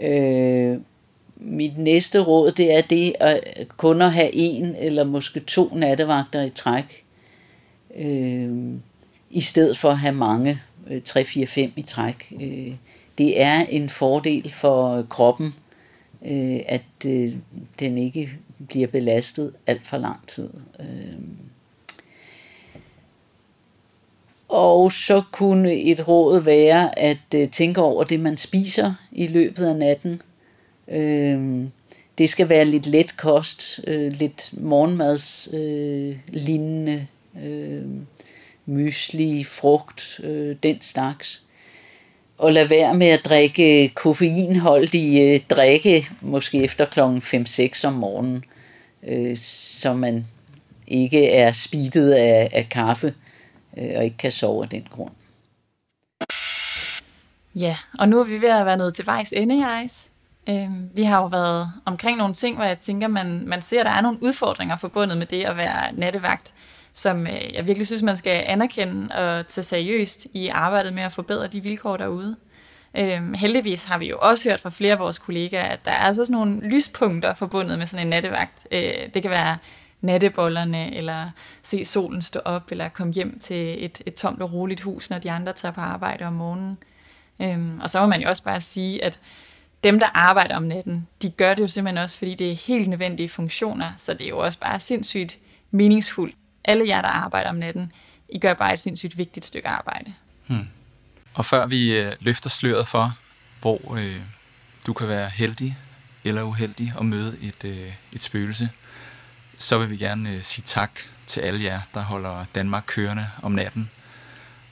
[0.00, 0.78] Øh,
[1.36, 6.42] mit næste råd, det er det at kun at have en eller måske to nattevagter
[6.42, 7.04] i træk,
[7.96, 8.50] øh,
[9.30, 10.60] i stedet for at have mange,
[11.04, 12.32] 3, 4, 5 i træk.
[12.40, 12.74] Øh,
[13.18, 15.54] det er en fordel for kroppen,
[16.24, 17.34] øh, at øh,
[17.78, 18.30] den ikke
[18.68, 20.50] bliver belastet alt for lang tid.
[20.80, 21.18] Øh.
[24.48, 29.64] Og så kunne et råd være at øh, tænke over det, man spiser i løbet
[29.64, 30.22] af natten.
[30.88, 31.66] Øh,
[32.18, 37.06] det skal være lidt let kost, øh, lidt morgenmadslignende, øh, lignende,
[37.42, 37.84] øh,
[38.66, 41.42] mysli, frugt, øh, den slags.
[42.42, 47.92] Og lade være med at drikke øh, koffeinholdige øh, drikke, måske efter klokken 5-6 om
[47.92, 48.44] morgenen,
[49.06, 50.26] øh, så man
[50.86, 53.14] ikke er speedet af, af kaffe
[53.76, 55.10] øh, og ikke kan sove af den grund.
[57.54, 60.10] Ja, og nu er vi ved at være nået til vejs ende, Ejs.
[60.48, 63.86] Øhm, vi har jo været omkring nogle ting, hvor jeg tænker, man, man ser, at
[63.86, 66.54] der er nogle udfordringer forbundet med det at være nattevagt,
[66.92, 71.12] som øh, jeg virkelig synes, man skal anerkende og tage seriøst i arbejdet med at
[71.12, 72.36] forbedre de vilkår derude.
[72.98, 75.96] Øhm, heldigvis har vi jo også hørt fra flere af vores kollegaer, at der er
[75.96, 78.66] altså sådan nogle lyspunkter forbundet med sådan en nattevagt.
[78.70, 79.56] Øh, det kan være
[80.00, 81.30] nattebollerne, eller
[81.62, 85.18] se solen stå op, eller komme hjem til et, et tomt og roligt hus, når
[85.18, 86.78] de andre tager på arbejde om morgenen.
[87.42, 89.20] Øhm, og så må man jo også bare sige, at
[89.84, 92.88] dem, der arbejder om natten, de gør det jo simpelthen også, fordi det er helt
[92.88, 95.38] nødvendige funktioner, så det er jo også bare sindssygt
[95.70, 96.34] meningsfuldt.
[96.64, 97.92] Alle jer, der arbejder om natten,
[98.28, 100.14] I gør bare et sindssygt vigtigt stykke arbejde.
[100.46, 100.68] Hmm.
[101.34, 103.16] Og før vi øh, løfter sløret for,
[103.60, 104.20] hvor øh,
[104.86, 105.76] du kan være heldig
[106.24, 108.70] eller uheldig at møde et, øh, et spøgelse,
[109.58, 110.90] så vil vi gerne øh, sige tak
[111.26, 113.90] til alle jer, der holder Danmark kørende om natten.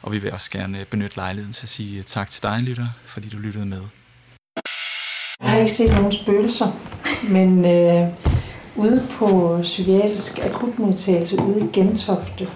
[0.03, 2.61] Og vi vil også gerne øh, benytte lejligheden til at sige øh, tak til dig,
[2.61, 3.83] lytter, fordi du lyttede med.
[5.43, 6.73] Jeg har ikke set nogen spøgelser,
[7.23, 8.30] men øh,
[8.77, 12.49] ude på psykiatrisk akutmodtagelse ude i Gentofte,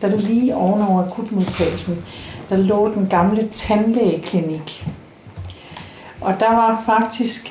[0.00, 2.04] der er lige ovenover akutmodtagelsen,
[2.48, 4.86] der lå den gamle tandlægeklinik.
[6.20, 7.48] Og der var faktisk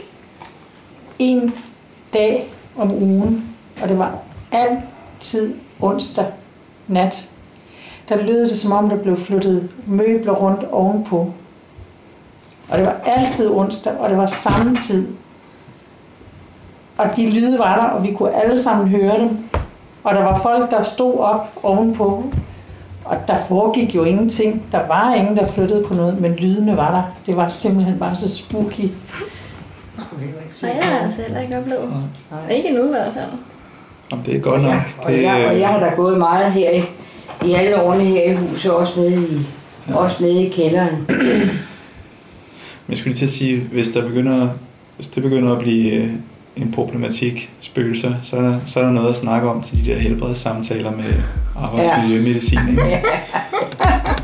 [1.20, 1.54] en
[2.14, 4.20] dag om ugen, og det var
[4.52, 6.26] altid onsdag
[6.88, 7.32] nat.
[8.10, 11.34] Der lød det som om, der blev flyttet møbler rundt ovenpå.
[12.70, 15.08] Og det var altid onsdag, og det var samme tid.
[16.98, 19.38] Og de lyde var der, og vi kunne alle sammen høre dem.
[20.04, 22.34] Og der var folk, der stod op ovenpå.
[23.06, 24.66] Og der foregik jo ingenting.
[24.72, 27.04] Der var ingen, der flyttede på noget, men lydene var der.
[27.26, 28.90] Det var simpelthen bare så spooky.
[30.62, 31.90] Nej, jeg har altså heller ikke oplevet.
[32.32, 32.56] Nej.
[32.56, 33.30] Ikke endnu i hvert fald.
[34.12, 34.74] Jamen, det er godt nok.
[34.98, 36.84] Og jeg, og jeg har da gået meget her i,
[37.46, 39.48] i alle årene her i huset, også nede i,
[39.90, 39.96] ja.
[39.96, 41.06] også nede i kælderen.
[41.08, 44.50] Men jeg skulle lige til at sige, hvis, der begynder,
[44.96, 46.12] hvis det begynder at blive øh,
[46.62, 49.92] en problematik, spøgelser, så er, der, så er der noget at snakke om til de
[49.92, 51.14] der helbredssamtaler med
[51.56, 52.70] arbejdsmiljømedicin.
[52.70, 53.02] Ikke?